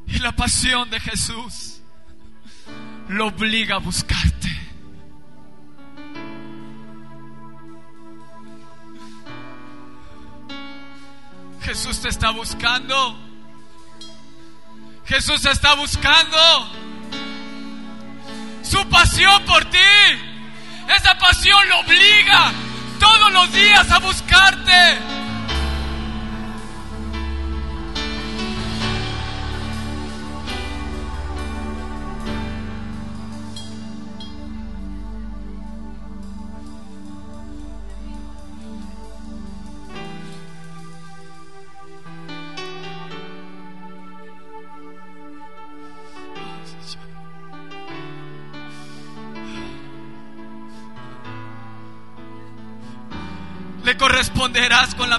[0.07, 1.81] Y la pasión de Jesús
[3.09, 4.49] lo obliga a buscarte.
[11.61, 13.17] Jesús te está buscando.
[15.05, 16.37] Jesús te está buscando.
[18.63, 20.32] Su pasión por ti.
[20.87, 22.51] Esa pasión lo obliga
[22.99, 24.99] todos los días a buscarte.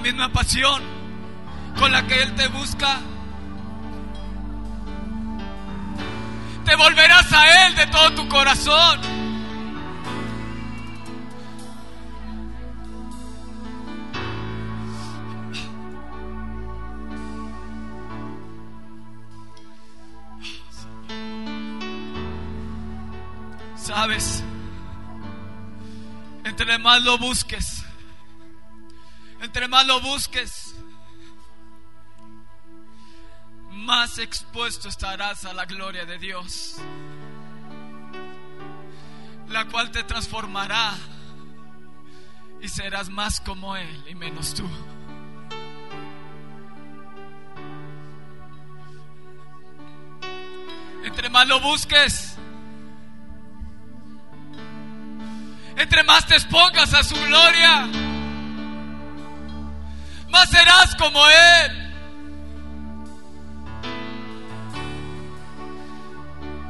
[0.05, 0.83] Misma pasión
[1.79, 3.01] con la que Él te busca.
[6.67, 9.01] Te volverás a Él de todo tu corazón.
[23.75, 24.45] Sabes,
[26.45, 27.84] entre más lo busques,
[29.45, 30.75] entre más lo busques,
[33.71, 36.77] más expuesto estarás a la gloria de Dios,
[39.49, 40.95] la cual te transformará
[42.63, 44.67] y serás más como Él y menos tú.
[51.05, 52.37] Entre más lo busques,
[55.77, 58.04] entre más te expongas a su gloria,
[60.35, 61.85] más serás como Él.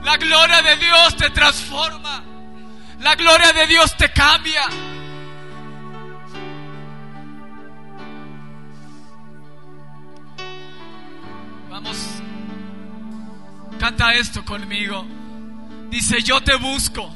[0.03, 2.23] La gloria de Dios te transforma.
[3.01, 4.65] La gloria de Dios te cambia.
[11.71, 11.97] Vamos,
[13.79, 15.07] canta esto conmigo.
[15.89, 17.11] Dice, yo te busco.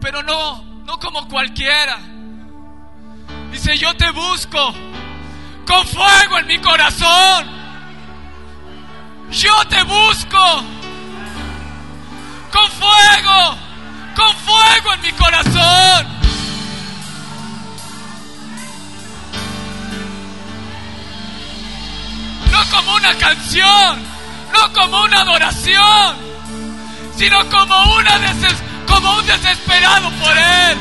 [0.00, 2.19] Pero no, no como cualquiera.
[3.50, 4.74] Dice, yo te busco
[5.66, 7.60] con fuego en mi corazón.
[9.30, 10.64] Yo te busco
[12.52, 13.56] con fuego,
[14.16, 16.06] con fuego en mi corazón.
[22.50, 24.02] No como una canción,
[24.52, 26.16] no como una adoración,
[27.16, 28.14] sino como, una
[29.18, 30.78] un desesperado por Él.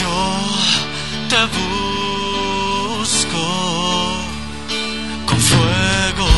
[0.00, 0.16] Yo
[1.28, 3.44] te busco
[5.26, 6.28] con fuego.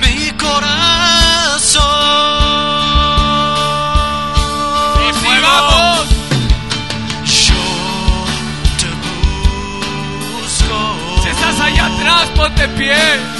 [0.00, 1.82] Mi corazón.
[5.12, 6.06] Y vamos.
[7.46, 7.64] Yo
[8.80, 8.90] te
[10.34, 10.78] busco.
[11.22, 13.33] Si estás allá atrás, ponte pie.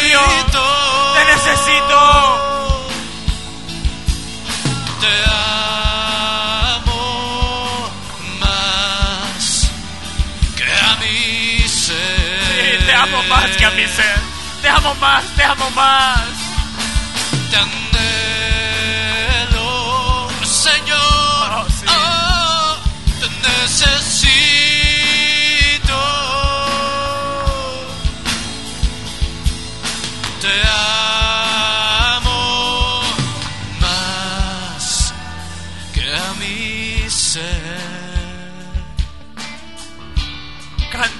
[0.00, 0.26] Dios.
[1.14, 1.98] Te necesito.
[5.00, 5.14] Te
[6.74, 7.90] amo
[8.40, 9.70] más
[10.56, 12.78] que a mi ser.
[12.78, 14.20] Sí, te amo más que a mi ser.
[14.62, 16.35] Te amo más, te amo más.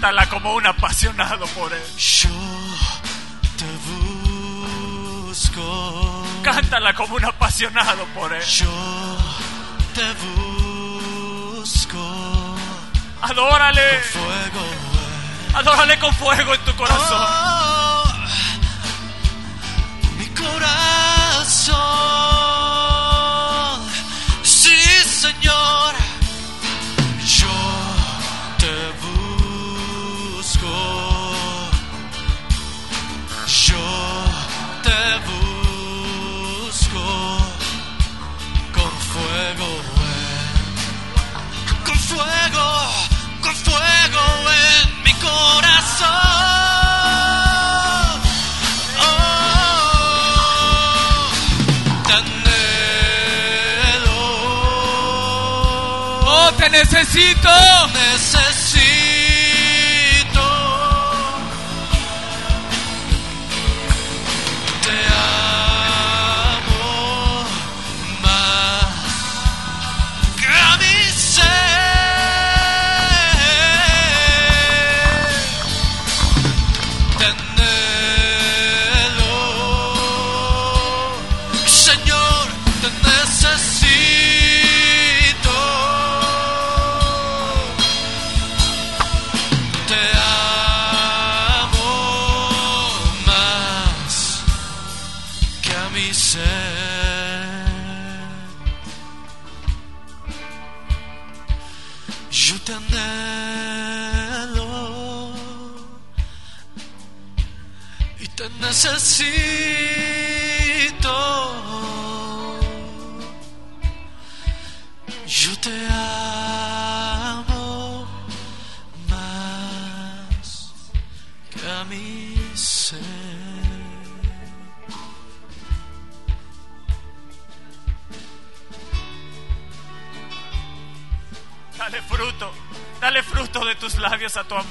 [0.07, 1.83] Cántala como un apasionado por él.
[1.97, 2.29] Yo
[3.59, 3.65] te
[5.27, 6.23] busco.
[6.45, 8.41] Cántala como un apasionado por él.
[8.41, 8.71] Yo
[9.95, 10.05] te
[11.59, 11.99] busco.
[13.21, 14.65] Adórale, Fuego,
[15.55, 17.21] Adórale con fuego en tu corazón.
[17.21, 17.56] Oh,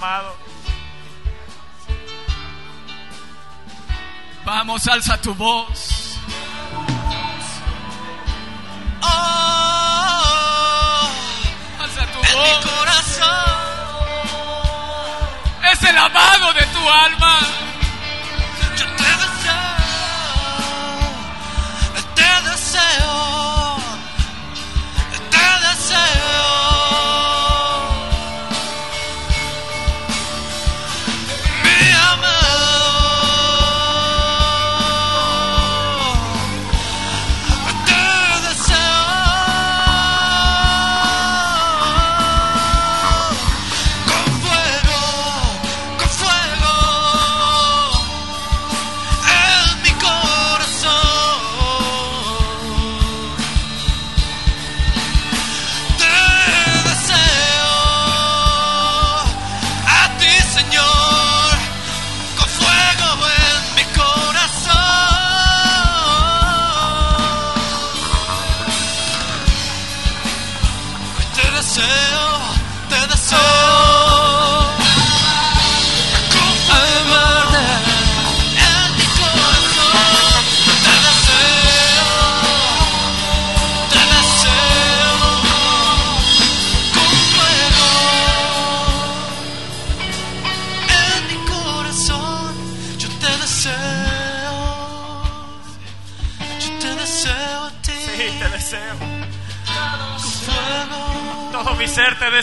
[0.05, 0.35] amado.
[4.45, 6.19] Vamos, alza tu voz.
[9.01, 11.09] Oh,
[11.81, 12.65] Alza tu en mi voz.
[12.65, 13.55] corazón.
[15.71, 17.39] Es el amado de tu alma.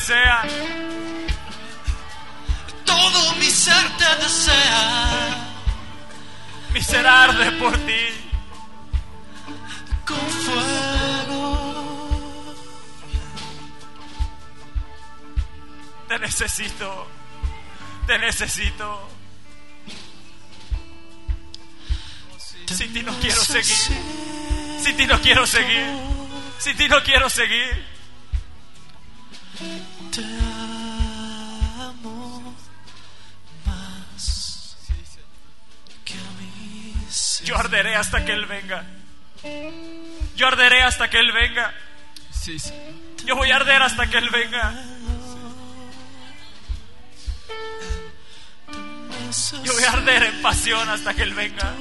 [0.03, 0.43] Desea.
[2.85, 5.49] Todo mi ser te desea
[6.75, 8.05] Mi ser arde por ti.
[10.05, 11.35] con fuego.
[16.09, 17.07] Te necesito.
[18.07, 19.09] Te necesito.
[22.67, 23.77] Sin ti no quiero seguir.
[24.83, 25.87] Sin ti no quiero seguir.
[26.59, 27.93] Sin ti no quiero seguir.
[37.45, 38.85] Yo arderé hasta que Él venga.
[40.37, 41.75] Yo arderé hasta que Él venga.
[42.31, 42.73] Sí, sí.
[43.25, 44.73] Yo voy a arder hasta que Él venga.
[49.65, 51.73] Yo voy a arder en pasión hasta que Él venga.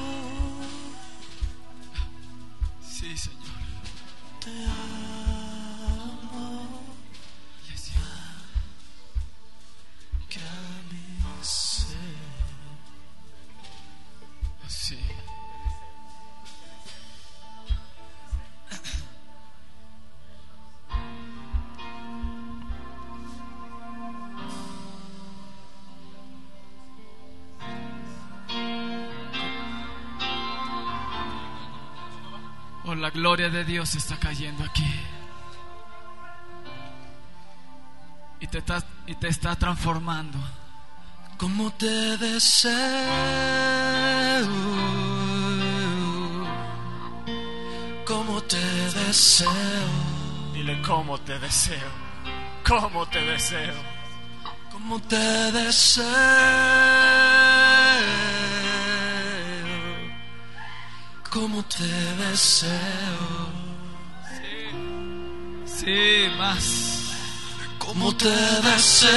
[33.02, 34.94] La gloria de Dios está cayendo aquí.
[38.38, 40.38] Y te está, y te está transformando.
[41.36, 42.70] Como te deseo,
[48.06, 48.64] como te
[49.00, 49.50] deseo,
[50.54, 51.90] Dile cómo te deseo.
[52.64, 53.74] Cómo te deseo.
[54.70, 55.16] como te
[55.50, 56.04] deseo,
[61.76, 62.72] te deseo,
[65.64, 66.64] Sí, más.
[67.78, 69.10] como te deseo,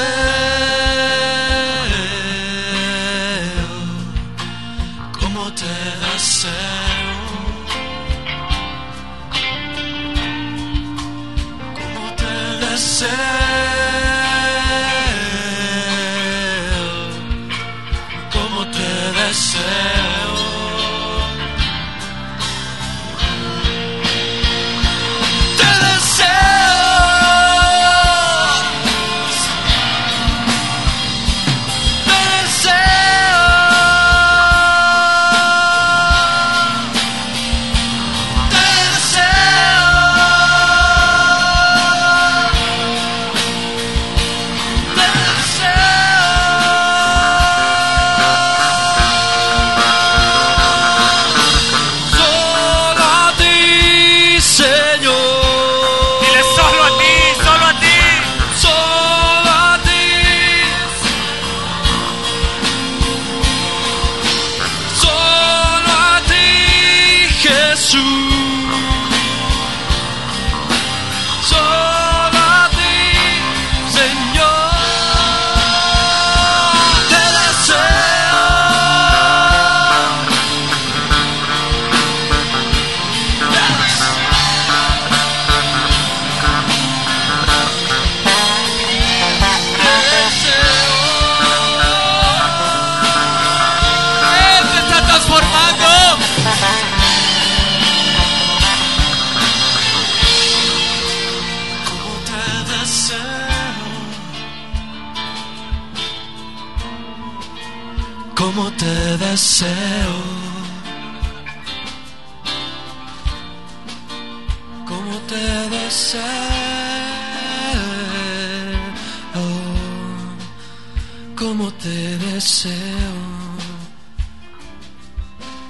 [121.45, 123.13] como te deseo.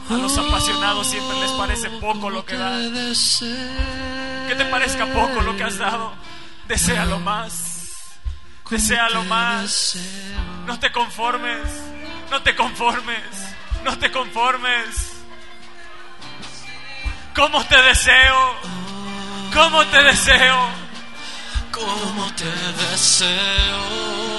[0.10, 2.94] A los apasionados siempre les parece poco lo que dan.
[2.94, 6.14] Que te parezca poco lo que has dado.
[6.70, 8.20] Deséalo más.
[8.70, 9.98] Deséalo más.
[10.66, 11.68] No te conformes.
[12.32, 13.20] No te conformes.
[13.84, 15.24] No te conformes.
[17.36, 18.56] ¿Cómo te deseo?
[19.54, 20.86] ¿Cómo te deseo?
[21.76, 24.35] Como te deseo,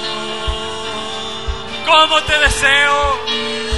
[1.86, 3.75] ¿Cómo te deseo?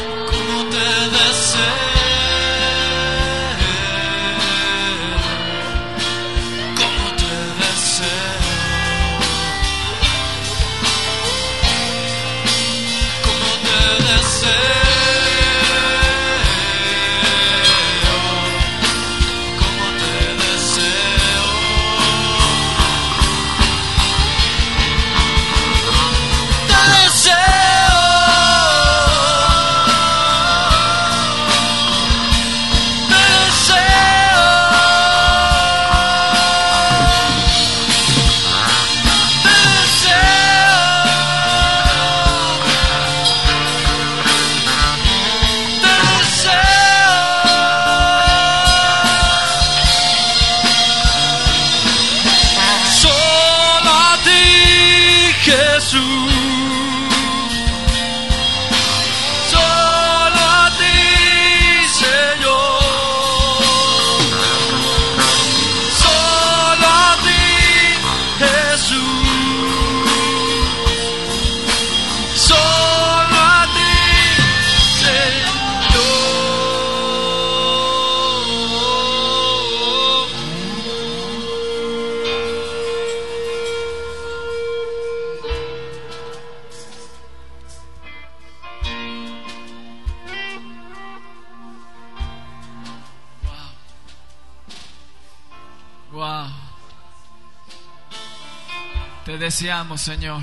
[99.59, 100.41] Deseamos, Señor.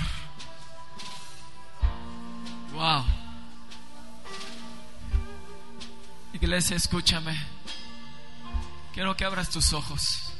[2.73, 3.05] Wow.
[6.33, 7.33] Iglesia, escúchame.
[8.93, 10.33] Quiero que abras tus ojos.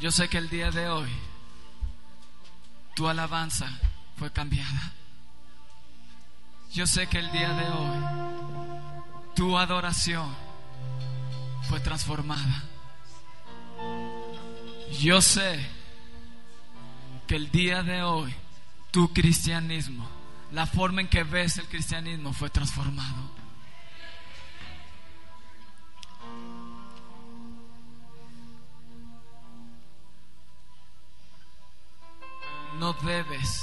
[0.00, 1.10] Yo sé que el día de hoy
[2.96, 3.68] tu alabanza
[4.16, 4.92] fue cambiada.
[6.72, 10.34] Yo sé que el día de hoy tu adoración
[11.68, 12.73] fue transformada.
[15.00, 15.58] Yo sé
[17.26, 18.34] que el día de hoy
[18.90, 20.08] tu cristianismo,
[20.52, 23.30] la forma en que ves el cristianismo fue transformado.
[32.78, 33.62] No debes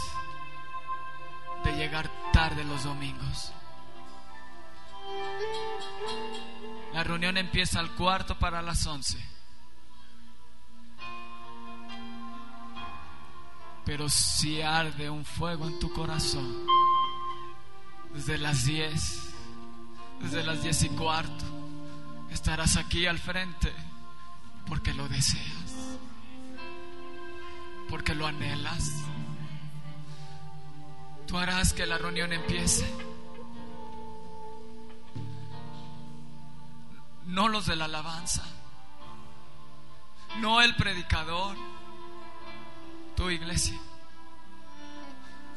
[1.63, 3.51] de llegar tarde los domingos.
[6.93, 9.17] La reunión empieza al cuarto para las once.
[13.85, 16.65] Pero si arde un fuego en tu corazón,
[18.13, 19.33] desde las diez,
[20.21, 21.45] desde las diez y cuarto,
[22.29, 23.73] estarás aquí al frente
[24.67, 25.97] porque lo deseas,
[27.89, 28.91] porque lo anhelas.
[31.27, 32.85] Tú harás que la reunión empiece.
[37.25, 38.43] No los de la alabanza,
[40.39, 41.55] no el predicador,
[43.15, 43.79] tu iglesia,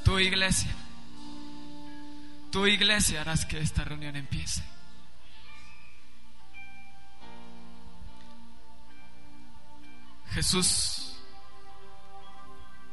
[0.05, 0.75] tu iglesia,
[2.51, 4.63] tu iglesia harás que esta reunión empiece.
[10.33, 11.17] Jesús,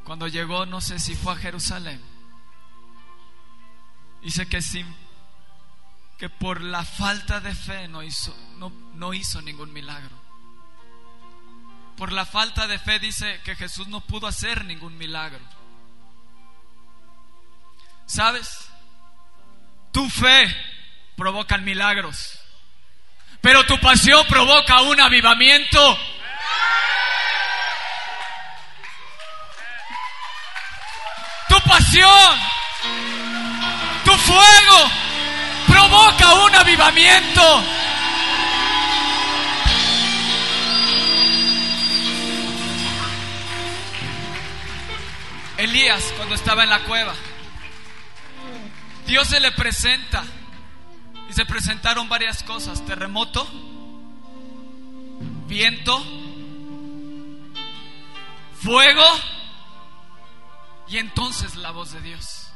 [0.04, 2.00] cuando llegó, no sé si fue a Jerusalén,
[4.22, 4.86] dice que sin
[6.18, 10.21] que por la falta de fe no hizo, no, no hizo ningún milagro.
[11.96, 15.40] Por la falta de fe dice que Jesús no pudo hacer ningún milagro.
[18.06, 18.68] ¿Sabes?
[19.92, 20.54] Tu fe
[21.16, 22.38] provoca milagros,
[23.40, 25.98] pero tu pasión provoca un avivamiento.
[31.48, 32.40] Tu pasión,
[34.04, 34.90] tu fuego
[35.66, 37.64] provoca un avivamiento.
[45.62, 47.14] Elías cuando estaba en la cueva,
[49.06, 50.24] Dios se le presenta.
[51.30, 53.48] Y se presentaron varias cosas, terremoto,
[55.46, 56.04] viento,
[58.60, 59.04] fuego
[60.88, 62.48] y entonces la voz de Dios.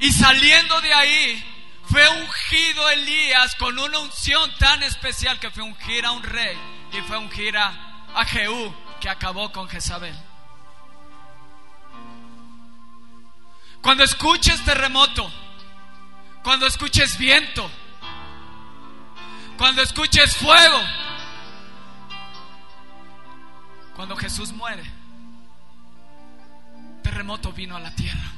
[0.00, 1.44] Y saliendo de ahí,
[1.84, 6.56] fue ungido Elías con una unción tan especial que fue ungir a un rey
[6.92, 10.16] y fue ungir a, a Jehú que acabó con Jezabel.
[13.80, 15.30] Cuando escuches terremoto,
[16.42, 17.70] cuando escuches viento,
[19.56, 20.78] cuando escuches fuego,
[23.94, 24.84] cuando Jesús muere,
[27.02, 28.32] terremoto vino a la tierra.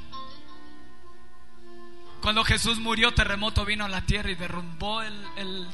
[2.20, 5.68] Cuando Jesús murió, terremoto vino a la tierra y derrumbó el, el,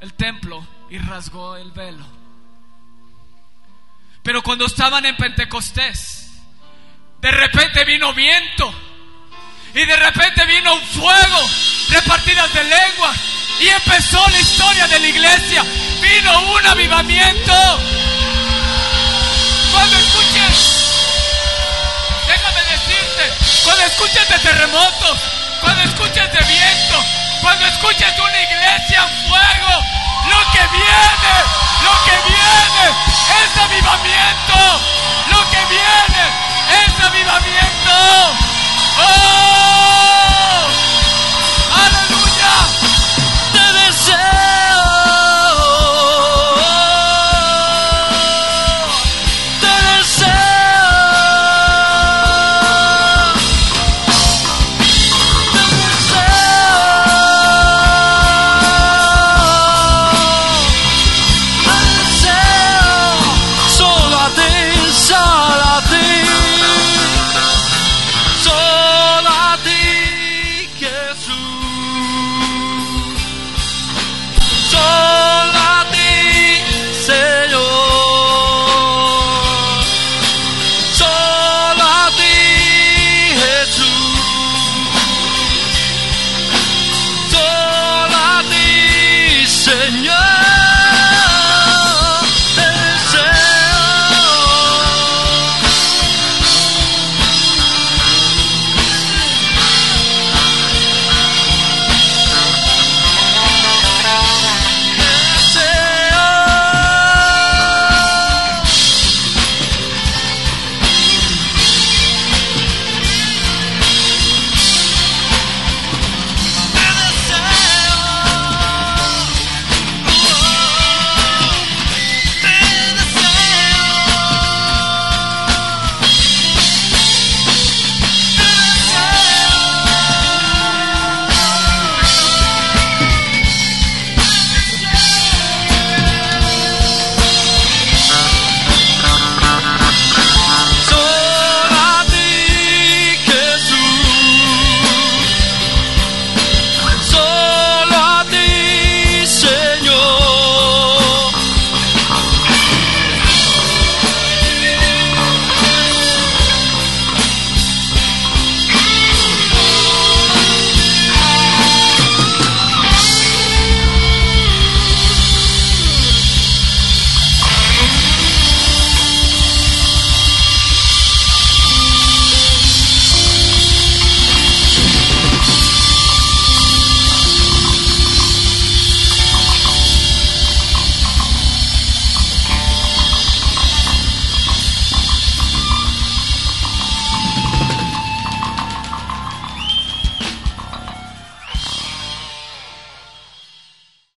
[0.00, 2.17] el templo y rasgó el velo.
[4.22, 6.30] Pero cuando estaban en Pentecostés,
[7.20, 8.72] de repente vino viento
[9.74, 11.50] y de repente vino un fuego,
[11.90, 13.14] repartidas de lengua
[13.60, 15.64] y empezó la historia de la iglesia.
[16.00, 17.52] Vino un avivamiento.
[19.72, 20.56] Cuando escuches,
[22.26, 25.18] déjame decirte, cuando escuches de terremotos,
[25.60, 27.04] cuando escuches de viento,
[27.40, 29.84] cuando escuches una iglesia en fuego,
[30.28, 31.34] lo que viene,
[31.82, 32.84] lo que viene
[33.42, 34.54] es avivamiento,
[35.30, 36.22] lo que viene
[36.84, 37.94] es avivamiento.
[39.00, 40.17] ¡Oh!